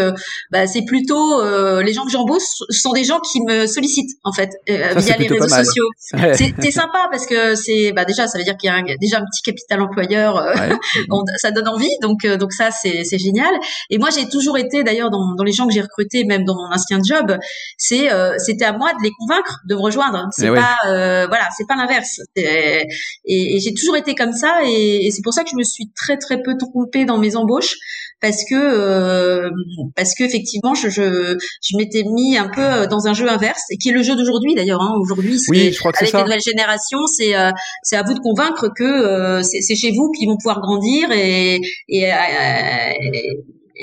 bah, 0.51 0.65
c'est 0.65 0.83
plutôt 0.85 1.43
les 1.81 1.93
gens 1.93 2.05
que 2.05 2.11
j'embauche 2.11 2.43
sont 2.69 2.91
des 2.91 3.03
gens 3.03 3.19
qui 3.19 3.41
me 3.41 3.67
sollicitent 3.67 4.17
en 4.23 4.33
fait 4.33 4.49
via 4.67 5.17
les 5.17 5.27
réseaux 5.27 5.47
sociaux. 5.47 5.85
c'est 6.33 6.71
sympa 6.71 7.07
parce 7.11 7.25
que 7.25 7.55
c'est 7.55 7.91
bah, 7.91 8.05
déjà, 8.05 8.27
ça 8.27 8.37
veut 8.37 8.43
dire 8.43 8.57
qu'il 8.57 8.69
y 8.69 8.73
a 8.73 8.97
déjà 8.99 9.17
un 9.17 9.25
petit 9.25 9.43
capital 9.43 9.81
employeur, 9.81 10.43
ça 11.37 11.51
donne 11.51 11.67
envie. 11.67 11.98
Donc, 12.01 12.25
euh, 12.25 12.37
donc 12.37 12.53
ça, 12.53 12.71
c'est, 12.71 13.03
c'est 13.03 13.17
génial. 13.17 13.53
Et 13.89 13.97
moi, 13.97 14.09
j'ai 14.09 14.27
toujours 14.27 14.57
été, 14.57 14.83
d'ailleurs, 14.83 15.09
dans, 15.09 15.35
dans 15.35 15.43
les 15.43 15.51
gens 15.51 15.67
que 15.67 15.73
j'ai 15.73 15.81
recrutés, 15.81 16.23
même 16.25 16.43
dans 16.43 16.55
mon 16.55 16.73
ancien 16.73 16.99
job, 17.03 17.37
c'est, 17.77 18.11
euh, 18.11 18.35
c'était 18.37 18.65
à 18.65 18.73
moi 18.73 18.91
de 18.93 19.03
les 19.03 19.11
convaincre 19.17 19.59
de 19.67 19.75
me 19.75 19.81
rejoindre. 19.81 20.27
C'est 20.31 20.47
eh 20.47 20.55
pas, 20.55 20.77
euh, 20.87 21.27
voilà, 21.27 21.47
c'est 21.57 21.67
pas 21.67 21.75
l'inverse. 21.75 22.19
Et, 22.35 22.85
et, 23.25 23.59
j'ai 23.59 23.73
toujours 23.73 23.95
été 23.95 24.15
comme 24.15 24.33
ça, 24.33 24.61
et, 24.65 25.07
et 25.07 25.11
c'est 25.11 25.21
pour 25.21 25.33
ça 25.33 25.43
que 25.43 25.49
je 25.51 25.57
me 25.57 25.63
suis 25.63 25.91
très 25.95 26.17
très 26.17 26.41
peu 26.41 26.55
trompée 26.57 27.05
dans 27.05 27.17
mes 27.17 27.35
embauches 27.35 27.75
parce 28.21 28.43
que 28.49 28.55
euh, 28.55 29.49
parce 29.95 30.13
que 30.15 30.23
effectivement 30.23 30.73
je, 30.73 30.89
je, 30.89 31.37
je 31.61 31.77
m'étais 31.77 32.03
mis 32.03 32.37
un 32.37 32.49
peu 32.49 32.87
dans 32.87 33.07
un 33.07 33.13
jeu 33.13 33.29
inverse 33.29 33.61
et 33.71 33.77
qui 33.77 33.89
est 33.89 33.93
le 33.93 34.03
jeu 34.03 34.15
d'aujourd'hui 34.15 34.55
d'ailleurs 34.55 34.81
hein. 34.81 34.95
aujourd'hui 34.99 35.39
oui, 35.47 35.71
je 35.71 35.79
crois 35.79 35.91
que 35.91 35.99
avec 35.99 36.13
les 36.13 36.21
nouvelles 36.21 36.41
générations 36.41 37.05
c'est 37.07 37.35
euh, 37.35 37.51
c'est 37.83 37.95
à 37.95 38.03
vous 38.03 38.13
de 38.13 38.19
convaincre 38.19 38.69
que 38.75 38.83
euh, 38.83 39.41
c'est 39.43 39.75
chez 39.75 39.91
vous 39.91 40.11
qu'ils 40.11 40.27
vont 40.27 40.37
pouvoir 40.37 40.59
grandir 40.61 41.11
et, 41.11 41.59
et, 41.87 42.11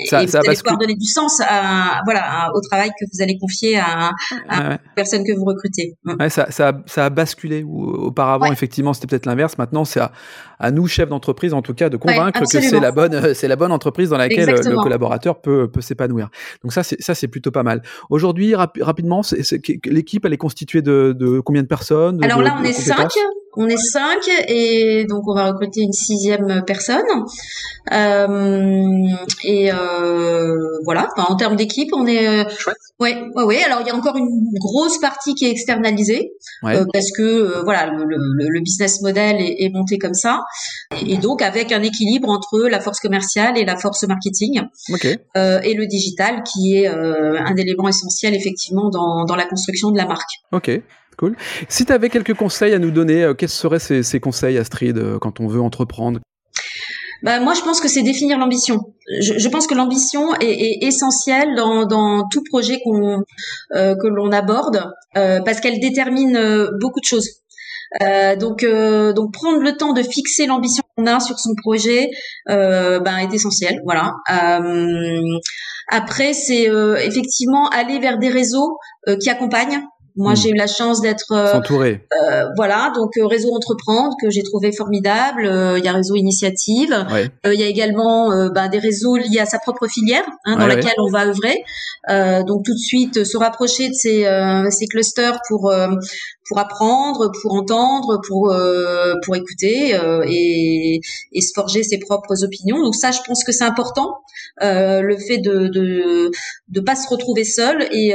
ça, 0.05 0.23
et 0.23 0.27
ça 0.27 0.39
vous 0.41 0.47
allez 0.49 0.57
pouvoir 0.57 0.77
donner 0.77 0.95
du 0.95 1.07
sens 1.07 1.41
à, 1.41 2.01
voilà, 2.05 2.49
au 2.53 2.61
travail 2.61 2.89
que 2.89 3.05
vous 3.11 3.21
allez 3.23 3.37
confier 3.39 3.79
à, 3.79 4.11
à 4.47 4.69
ouais. 4.69 4.77
personne 4.95 5.23
que 5.23 5.35
vous 5.35 5.45
recrutez. 5.45 5.95
Mm. 6.03 6.13
Ouais, 6.19 6.29
ça, 6.29 6.51
ça, 6.51 6.69
a, 6.69 6.73
ça 6.85 7.05
a 7.05 7.09
basculé. 7.09 7.63
Auparavant, 7.63 8.45
ouais. 8.47 8.53
effectivement, 8.53 8.93
c'était 8.93 9.07
peut-être 9.07 9.25
l'inverse. 9.25 9.57
Maintenant, 9.57 9.85
c'est 9.85 10.01
à, 10.59 10.71
nous, 10.71 10.87
chefs 10.87 11.09
d'entreprise, 11.09 11.53
en 11.53 11.61
tout 11.61 11.73
cas, 11.73 11.89
de 11.89 11.97
convaincre 11.97 12.41
que 12.41 12.45
c'est 12.45 12.79
la 12.79 12.91
bonne, 12.91 13.33
c'est 13.33 13.47
la 13.47 13.55
bonne 13.55 13.71
entreprise 13.71 14.09
dans 14.09 14.17
laquelle 14.17 14.49
Exactement. 14.49 14.77
le 14.77 14.83
collaborateur 14.83 15.41
peut, 15.41 15.69
peut 15.69 15.81
s'épanouir. 15.81 16.29
Donc 16.63 16.73
ça, 16.73 16.83
c'est 16.83 17.01
ça, 17.01 17.15
c'est 17.15 17.27
plutôt 17.27 17.51
pas 17.51 17.63
mal. 17.63 17.81
Aujourd'hui, 18.09 18.55
rap 18.55 18.77
rapidement, 18.81 19.21
l'équipe, 19.85 20.25
elle 20.25 20.33
est 20.33 20.37
constituée 20.37 20.81
de, 20.81 21.15
de 21.17 21.39
combien 21.39 21.61
de 21.61 21.67
personnes 21.67 22.23
Alors 22.23 22.39
de, 22.39 22.43
là, 22.43 22.57
on 22.59 22.63
est 22.63 22.73
cinq. 22.73 23.11
On 23.59 23.67
est 23.67 23.77
cinq 23.77 24.19
et 24.47 25.05
donc 25.09 25.27
on 25.27 25.33
va 25.33 25.47
recruter 25.51 25.81
une 25.81 25.93
sixième 25.93 26.63
personne. 26.67 27.01
Euh, 27.91 29.07
et 29.43 29.71
euh, 29.71 30.55
voilà, 30.83 31.07
enfin, 31.15 31.27
en 31.29 31.35
termes 31.35 31.55
d'équipe, 31.55 31.89
on 31.93 32.05
est. 32.05 32.27
Euh, 32.27 32.43
ouais, 32.99 33.15
ouais, 33.35 33.43
ouais. 33.43 33.63
Alors 33.63 33.79
il 33.81 33.87
y 33.87 33.89
a 33.89 33.95
encore 33.95 34.17
une 34.17 34.49
grosse 34.59 34.99
partie 34.99 35.35
qui 35.35 35.45
est 35.45 35.51
externalisée 35.51 36.33
ouais. 36.63 36.75
euh, 36.77 36.85
parce 36.91 37.11
que 37.15 37.23
euh, 37.23 37.61
voilà, 37.63 37.87
le, 37.87 38.03
le, 38.03 38.17
le, 38.17 38.61
business 38.61 39.01
model 39.01 39.37
est, 39.39 39.63
est, 39.63 39.69
monté 39.73 39.97
comme 39.97 40.13
ça 40.13 40.41
et, 41.05 41.17
donc 41.17 41.41
avec 41.41 41.71
un 41.71 41.81
équilibre 41.81 42.29
entre 42.29 42.67
la 42.67 42.79
force 42.79 42.99
commerciale 42.99 43.57
et 43.57 43.65
la 43.65 43.77
force 43.77 44.03
marketing 44.07 44.61
okay. 44.93 45.17
Euh, 45.35 45.59
et 45.61 45.73
le 45.73 45.85
digital 45.87 46.43
qui 46.43 46.75
est 46.75 46.87
un 46.87 47.55
élément 47.55 47.87
essentiel 47.87 48.35
effectivement 48.35 48.89
dans, 48.89 49.25
dans 49.25 49.35
la 49.35 49.45
construction 49.45 49.91
de 49.91 49.97
la 49.97 50.05
marque. 50.05 50.29
Ok. 50.51 50.71
Cool. 51.17 51.35
Si 51.67 51.83
tu 51.83 51.91
avais 51.91 52.09
quelques 52.09 52.35
conseils 52.35 52.73
à 52.73 52.79
nous 52.79 52.91
donner, 52.91 53.23
euh, 53.23 53.33
quels 53.33 53.49
seraient 53.49 53.79
ces, 53.79 54.03
ces, 54.03 54.19
conseils, 54.19 54.57
Astrid, 54.57 54.97
euh, 54.97 55.17
quand 55.17 55.39
on 55.39 55.47
veut 55.47 55.61
entreprendre? 55.61 56.19
Bah, 57.23 57.39
moi, 57.39 57.53
je 57.55 57.61
pense 57.61 57.81
que 57.81 57.87
c'est 57.87 58.03
définir 58.03 58.37
l'ambition. 58.37 58.93
Je, 59.21 59.39
je, 59.39 59.49
pense 59.49 59.65
que 59.65 59.73
l'ambition 59.73 60.35
est, 60.35 60.45
est, 60.45 60.83
essentielle 60.83 61.55
dans, 61.55 61.85
dans 61.85 62.27
tout 62.29 62.43
projet 62.43 62.79
qu'on 62.83 63.23
euh, 63.75 63.95
que 63.95 64.07
l'on 64.07 64.31
aborde 64.31 64.91
euh, 65.15 65.39
parce 65.43 65.59
qu'elle 65.59 65.79
détermine 65.79 66.35
euh, 66.35 66.69
beaucoup 66.79 66.99
de 66.99 67.05
choses. 67.05 67.27
Euh, 68.01 68.35
donc, 68.35 68.65
donc 68.65 69.33
prendre 69.33 69.59
le 69.59 69.77
temps 69.77 69.93
de 69.93 70.03
fixer 70.03 70.45
l'ambition 70.45 70.83
qu'on 70.95 71.05
a 71.05 71.19
sur 71.19 71.39
son 71.39 71.55
projet 71.55 72.09
ben, 72.47 73.17
est 73.17 73.33
essentiel. 73.33 73.81
Voilà. 73.85 74.13
après, 75.89 76.33
c'est 76.33 76.69
effectivement 77.03 77.69
aller 77.69 77.99
vers 77.99 78.17
des 78.17 78.29
réseaux 78.29 78.77
qui 79.21 79.29
accompagnent 79.29 79.81
moi, 80.17 80.33
mmh. 80.33 80.35
j'ai 80.35 80.49
eu 80.49 80.55
la 80.55 80.65
chance 80.65 80.99
d'être 81.01 81.31
euh, 81.31 81.59
euh, 81.71 82.45
voilà, 82.55 82.91
donc 82.95 83.15
euh, 83.17 83.27
réseau 83.27 83.53
entreprendre 83.53 84.15
que 84.19 84.31
j'ai 84.31 84.41
trouvé 84.41 84.71
formidable. 84.71 85.45
Euh, 85.45 85.77
il 85.77 85.85
y 85.85 85.87
a 85.87 85.93
réseau 85.93 86.15
initiative. 86.15 86.89
Ouais. 87.11 87.29
Euh, 87.45 87.53
il 87.53 87.59
y 87.59 87.63
a 87.63 87.67
également 87.67 88.49
bah, 88.49 88.67
des 88.67 88.79
réseaux 88.79 89.15
liés 89.15 89.39
à 89.39 89.45
sa 89.45 89.59
propre 89.59 89.87
filière 89.87 90.25
hein, 90.45 90.55
dans 90.55 90.63
ouais, 90.63 90.75
laquelle 90.75 90.95
ouais. 90.97 91.07
on 91.07 91.11
va 91.11 91.27
œuvrer. 91.27 91.63
donc 92.45 92.65
tout 92.65 92.73
de 92.73 92.79
suite 92.79 93.23
se 93.23 93.37
rapprocher 93.37 93.89
de 93.89 93.93
ces, 93.93 94.25
ces 94.71 94.87
clusters 94.87 95.39
pour 95.47 95.71
pour 96.47 96.59
apprendre, 96.59 97.31
pour 97.41 97.53
entendre, 97.53 98.19
pour 98.27 98.55
pour 99.23 99.35
écouter 99.35 99.97
et, 100.27 101.01
et 101.33 101.41
se 101.41 101.51
forger 101.53 101.83
ses 101.83 101.99
propres 101.99 102.43
opinions. 102.43 102.81
Donc 102.81 102.95
ça, 102.95 103.11
je 103.11 103.19
pense 103.27 103.43
que 103.43 103.51
c'est 103.51 103.65
important. 103.65 104.15
le 104.61 105.15
fait 105.17 105.37
de, 105.37 105.67
de 105.67 106.31
de 106.69 106.79
pas 106.79 106.95
se 106.95 107.07
retrouver 107.07 107.43
seul 107.43 107.85
et 107.91 108.13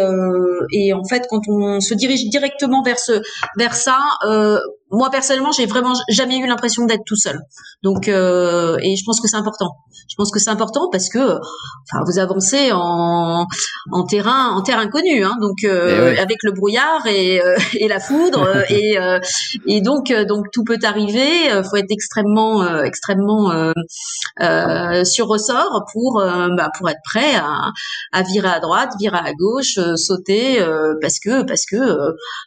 et 0.72 0.92
en 0.92 1.04
fait 1.04 1.26
quand 1.30 1.42
on 1.48 1.80
se 1.80 1.91
se 1.92 1.96
dirige 1.98 2.28
directement 2.28 2.82
vers 2.82 2.98
ce, 2.98 3.22
vers 3.56 3.74
ça, 3.74 3.98
euh, 4.26 4.58
moi 4.92 5.08
personnellement, 5.10 5.52
j'ai 5.52 5.66
vraiment 5.66 5.94
jamais 6.10 6.36
eu 6.36 6.46
l'impression 6.46 6.84
d'être 6.84 7.04
tout 7.06 7.16
seul. 7.16 7.40
Donc, 7.82 8.08
euh, 8.08 8.76
et 8.82 8.94
je 8.94 9.04
pense 9.04 9.20
que 9.20 9.26
c'est 9.26 9.36
important. 9.36 9.70
Je 10.08 10.14
pense 10.16 10.30
que 10.30 10.38
c'est 10.38 10.50
important 10.50 10.88
parce 10.92 11.08
que, 11.08 11.18
enfin, 11.18 12.04
vous 12.06 12.18
avancez 12.18 12.70
en, 12.72 13.46
en 13.90 14.04
terrain, 14.04 14.50
en 14.50 14.60
terre 14.60 14.78
inconnue, 14.78 15.24
hein, 15.24 15.34
donc 15.40 15.64
euh, 15.64 16.12
eh 16.14 16.20
avec 16.20 16.38
le 16.42 16.52
brouillard 16.52 17.06
et, 17.06 17.40
euh, 17.40 17.56
et 17.74 17.88
la 17.88 18.00
foudre 18.00 18.46
et 18.70 18.96
et 19.66 19.80
donc 19.80 20.12
donc 20.28 20.46
tout 20.52 20.64
peut 20.64 20.78
arriver. 20.82 21.50
Faut 21.68 21.76
être 21.76 21.90
extrêmement 21.90 22.82
extrêmement 22.82 23.50
sur 25.04 25.26
ressort 25.26 25.84
pour 25.92 26.22
bah, 26.22 26.70
pour 26.76 26.90
être 26.90 27.00
prêt 27.04 27.34
à, 27.36 27.70
à 28.12 28.22
virer 28.22 28.48
à 28.48 28.60
droite, 28.60 28.90
virer 28.98 29.16
à 29.16 29.32
gauche, 29.32 29.78
sauter 29.96 30.62
parce 31.00 31.18
que 31.18 31.42
parce 31.44 31.64
que 31.64 31.78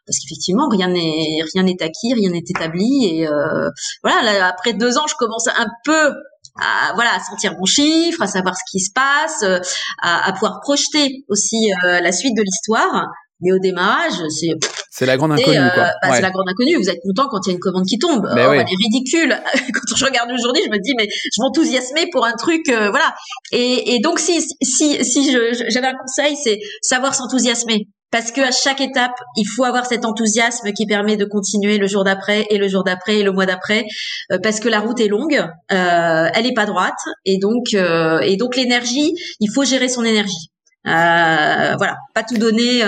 parce 0.06 0.20
qu'effectivement 0.20 0.68
rien 0.70 0.90
n'est 0.90 1.42
rien 1.54 1.64
n'est 1.64 1.82
acquis, 1.82 2.14
rien 2.14 2.35
est 2.36 2.50
établi 2.50 3.06
et 3.06 3.28
euh, 3.28 3.70
voilà. 4.04 4.48
après 4.48 4.74
deux 4.74 4.98
ans, 4.98 5.08
je 5.08 5.16
commence 5.16 5.48
un 5.48 5.68
peu 5.84 6.14
à 6.60 6.94
voilà 6.94 7.16
à 7.16 7.20
sentir 7.20 7.54
mon 7.58 7.66
chiffre, 7.66 8.22
à 8.22 8.28
savoir 8.28 8.56
ce 8.56 8.64
qui 8.72 8.80
se 8.80 8.92
passe, 8.94 9.44
euh, 9.44 9.60
à, 10.02 10.32
pouvoir 10.34 10.60
projeter 10.62 11.26
aussi 11.30 11.72
euh, 11.86 12.00
la 12.00 12.12
suite 12.12 12.36
de 12.36 12.42
l'histoire. 12.42 13.08
Mais 13.42 13.52
au 13.52 13.60
démarrage, 13.60 14.14
c'est 14.30 14.52
c'est 14.90 15.06
la 15.06 15.18
grande 15.18 15.34
inconnue. 15.34 15.58
Bah, 15.58 15.92
C'est 16.04 16.22
la 16.22 16.32
grande 16.32 16.48
inconnue. 16.48 16.78
Vous 16.78 16.90
êtes 16.90 17.02
content 17.04 17.28
quand 17.30 17.46
il 17.46 17.50
y 17.50 17.52
a 17.52 17.56
une 17.56 17.60
commande 17.60 17.84
qui 17.86 18.00
tombe. 18.00 18.26
Mais 18.34 18.46
oh, 18.48 18.54
Elle 18.54 18.62
est 18.62 18.82
ridicule. 18.82 19.38
quand 19.74 19.96
je 19.98 20.06
regarde 20.06 20.32
aujourd'hui, 20.32 20.64
je 20.66 20.72
me 20.72 20.80
dis 20.82 20.94
mais 20.98 21.10
je 21.10 21.42
m'enthousiasmais 21.42 22.08
pour 22.14 22.26
un 22.26 22.32
truc, 22.34 22.64
voilà. 22.68 23.14
Et, 23.52 23.96
et 23.96 24.00
donc 24.00 24.20
si 24.20 24.42
si 24.62 25.04
si 25.04 25.32
j'avais 25.70 25.88
un 25.88 25.98
conseil, 25.98 26.38
c'est 26.42 26.60
savoir 26.82 27.14
s'enthousiasmer 27.14 27.90
parce 28.16 28.32
que 28.32 28.40
à 28.40 28.52
chaque 28.52 28.80
étape, 28.80 29.20
il 29.36 29.44
faut 29.44 29.66
avoir 29.66 29.86
cet 29.86 30.06
enthousiasme 30.06 30.72
qui 30.72 30.86
permet 30.86 31.18
de 31.18 31.26
continuer 31.26 31.78
le 31.78 31.86
jour 31.86 32.06
d'après 32.06 32.46
et 32.50 32.58
le 32.58 32.70
jour 32.70 32.86
d'après 32.86 33.18
et 33.18 33.24
le 33.24 33.34
mois 33.34 33.46
d'après, 33.46 33.84
euh, 34.32 34.38
parce 34.42 34.62
que 34.62 34.70
la 34.70 34.80
route 34.80 35.02
est 35.02 35.10
longue, 35.10 35.36
euh, 35.74 36.30
elle 36.34 36.46
est 36.46 36.54
pas 36.54 36.66
droite, 36.66 36.94
et 37.26 37.40
donc 37.40 37.74
euh, 37.74 38.20
et 38.22 38.38
donc 38.38 38.56
l'énergie, 38.56 39.14
il 39.42 39.52
faut 39.54 39.66
gérer 39.66 39.90
son 39.90 40.06
énergie. 40.06 40.50
voilà, 40.86 41.98
pas 42.14 42.24
tout 42.24 42.38
donner 42.38 42.84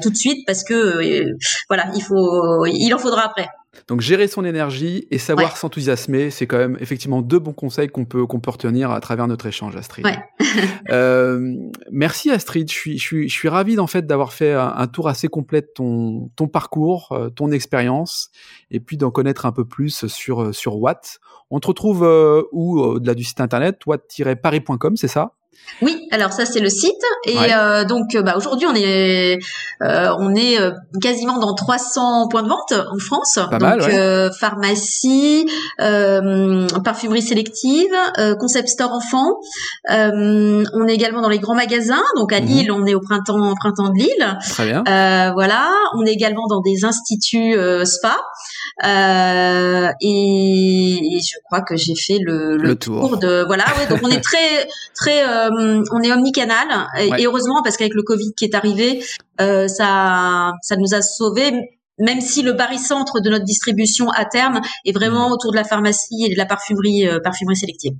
tout 0.00 0.10
de 0.10 0.16
suite 0.16 0.46
parce 0.46 0.62
que 0.62 1.34
voilà, 1.68 1.86
il 1.96 2.02
faut, 2.04 2.64
il 2.66 2.94
en 2.94 2.98
faudra 2.98 3.26
après. 3.26 3.48
Donc 3.88 4.02
gérer 4.02 4.28
son 4.28 4.44
énergie 4.44 5.06
et 5.10 5.16
savoir 5.16 5.56
s'enthousiasmer, 5.56 6.30
c'est 6.30 6.46
quand 6.46 6.58
même 6.58 6.76
effectivement 6.80 7.22
deux 7.22 7.38
bons 7.38 7.54
conseils 7.54 7.88
qu'on 7.88 8.04
peut 8.04 8.26
qu'on 8.26 8.38
peut 8.38 8.50
retenir 8.50 8.90
à 8.90 9.00
travers 9.00 9.26
notre 9.26 9.46
échange, 9.46 9.76
Astrid. 9.76 10.04
Ouais. 10.04 10.18
euh, 10.90 11.56
merci 11.90 12.30
Astrid, 12.30 12.70
je 12.70 12.74
suis 12.74 12.98
je 12.98 13.02
suis 13.02 13.28
je 13.30 13.34
suis 13.34 13.48
ravi 13.48 13.78
en 13.78 13.86
fait 13.86 14.06
d'avoir 14.06 14.34
fait 14.34 14.52
un, 14.52 14.86
tour 14.88 15.08
assez 15.08 15.28
complet 15.28 15.62
de 15.62 15.70
ton 15.74 16.30
ton 16.36 16.48
parcours, 16.48 17.12
euh, 17.12 17.30
ton 17.30 17.50
expérience, 17.50 18.30
et 18.70 18.78
puis 18.78 18.98
d'en 18.98 19.10
connaître 19.10 19.46
un 19.46 19.52
peu 19.52 19.64
plus 19.64 20.06
sur 20.06 20.42
euh, 20.42 20.52
sur 20.52 20.78
Watt. 20.78 21.18
On 21.50 21.58
te 21.58 21.66
retrouve 21.66 22.04
euh, 22.04 22.42
où 22.52 22.78
au-delà 22.78 23.14
du 23.14 23.24
site 23.24 23.40
internet 23.40 23.80
watt-paris.com, 23.86 24.96
c'est 24.96 25.08
ça? 25.08 25.34
Oui, 25.82 26.06
alors 26.12 26.32
ça 26.32 26.44
c'est 26.44 26.60
le 26.60 26.68
site 26.68 27.02
et 27.26 27.36
euh, 27.36 27.84
donc 27.84 28.14
euh, 28.14 28.22
bah, 28.22 28.34
aujourd'hui 28.36 28.66
on 28.66 28.74
est 28.74 29.38
euh, 29.82 30.14
on 30.18 30.34
est 30.34 30.58
quasiment 31.00 31.38
dans 31.38 31.54
300 31.54 32.28
points 32.28 32.42
de 32.42 32.48
vente 32.48 32.72
en 32.72 32.98
France, 32.98 33.38
donc 33.50 34.32
pharmacie, 34.38 35.46
parfumerie 36.84 37.22
sélective, 37.22 37.92
concept 38.38 38.68
store 38.68 38.92
enfant. 38.92 39.38
on 39.88 40.86
est 40.88 40.94
également 40.94 41.20
dans 41.20 41.28
les 41.28 41.40
grands 41.40 41.56
magasins, 41.56 42.04
donc 42.16 42.32
à 42.32 42.40
mhm. 42.40 42.46
Lille 42.46 42.72
on 42.72 42.86
est 42.86 42.94
au 42.94 43.00
printemps 43.00 43.54
printemps 43.58 43.88
de 43.88 43.98
Lille. 43.98 44.38
Très 44.50 44.66
bien. 44.66 44.82
voilà, 45.32 45.68
on 45.96 46.04
est 46.04 46.12
également 46.12 46.46
dans 46.48 46.60
des 46.60 46.84
instituts 46.84 47.56
spa. 47.84 48.16
Et, 48.82 49.98
je 51.20 51.38
crois 51.44 51.62
que 51.62 51.76
j'ai 51.76 51.94
fait 51.94 52.18
le, 52.20 52.56
le, 52.56 52.74
tour. 52.74 53.16
de 53.18 53.44
voilà 53.46 53.64
ouais, 53.78 53.86
donc 53.86 54.00
on 54.02 54.08
est 54.08 54.20
très 54.20 54.68
très 54.94 55.22
euh, 55.26 55.82
on 55.92 56.02
est 56.02 56.12
omnicanal 56.12 56.66
et, 56.98 57.26
heureusement 57.26 57.62
parce 57.62 57.76
qu'avec 57.76 57.94
le 57.94 58.02
Covid 58.02 58.32
qui 58.36 58.44
est 58.44 58.54
arrivé, 58.54 59.04
euh, 59.40 59.68
ça, 59.68 60.52
ça 60.62 60.76
nous 60.76 60.94
a 60.94 61.02
sauvés 61.02 61.52
même 61.98 62.20
si 62.20 62.42
le 62.42 62.52
barycentre 62.52 63.20
de 63.20 63.30
notre 63.30 63.44
distribution 63.44 64.10
à 64.10 64.24
terme 64.24 64.60
est 64.84 64.92
vraiment 64.92 65.28
mmh. 65.28 65.32
autour 65.32 65.52
de 65.52 65.56
la 65.56 65.64
pharmacie 65.64 66.24
et 66.26 66.32
de 66.32 66.38
la 66.38 66.46
parfumerie, 66.46 67.06
euh, 67.06 67.20
parfumerie 67.22 67.56
sélective. 67.56 67.92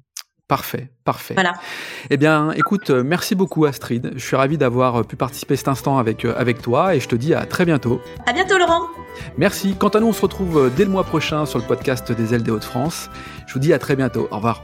Parfait, 0.53 0.91
parfait. 1.05 1.33
Voilà. 1.33 1.55
Eh 2.11 2.19
bien, 2.19 2.51
écoute, 2.51 2.91
merci 2.91 3.35
beaucoup 3.35 3.65
Astrid. 3.65 4.13
Je 4.17 4.23
suis 4.23 4.37
ravi 4.37 4.59
d'avoir 4.59 5.03
pu 5.07 5.17
participer 5.17 5.57
cet 5.57 5.69
instant 5.69 5.97
avec, 5.97 6.27
avec 6.27 6.61
toi 6.61 6.95
et 6.95 7.01
je 7.01 7.09
te 7.09 7.17
dis 7.17 7.33
à 7.33 7.47
très 7.47 7.65
bientôt. 7.65 8.03
À 8.27 8.35
bientôt 8.35 8.59
Laurent. 8.59 8.83
Merci. 9.39 9.75
Quant 9.79 9.89
à 9.89 10.01
nous, 10.01 10.09
on 10.09 10.13
se 10.13 10.21
retrouve 10.21 10.71
dès 10.77 10.85
le 10.85 10.91
mois 10.91 11.05
prochain 11.05 11.47
sur 11.47 11.59
le 11.59 11.65
podcast 11.65 12.13
des 12.13 12.35
ailes 12.35 12.43
des 12.43 12.51
Hauts-de-France. 12.51 13.09
Je 13.47 13.55
vous 13.55 13.61
dis 13.61 13.73
à 13.73 13.79
très 13.79 13.97
bientôt. 13.97 14.29
Au 14.31 14.37
revoir. 14.37 14.63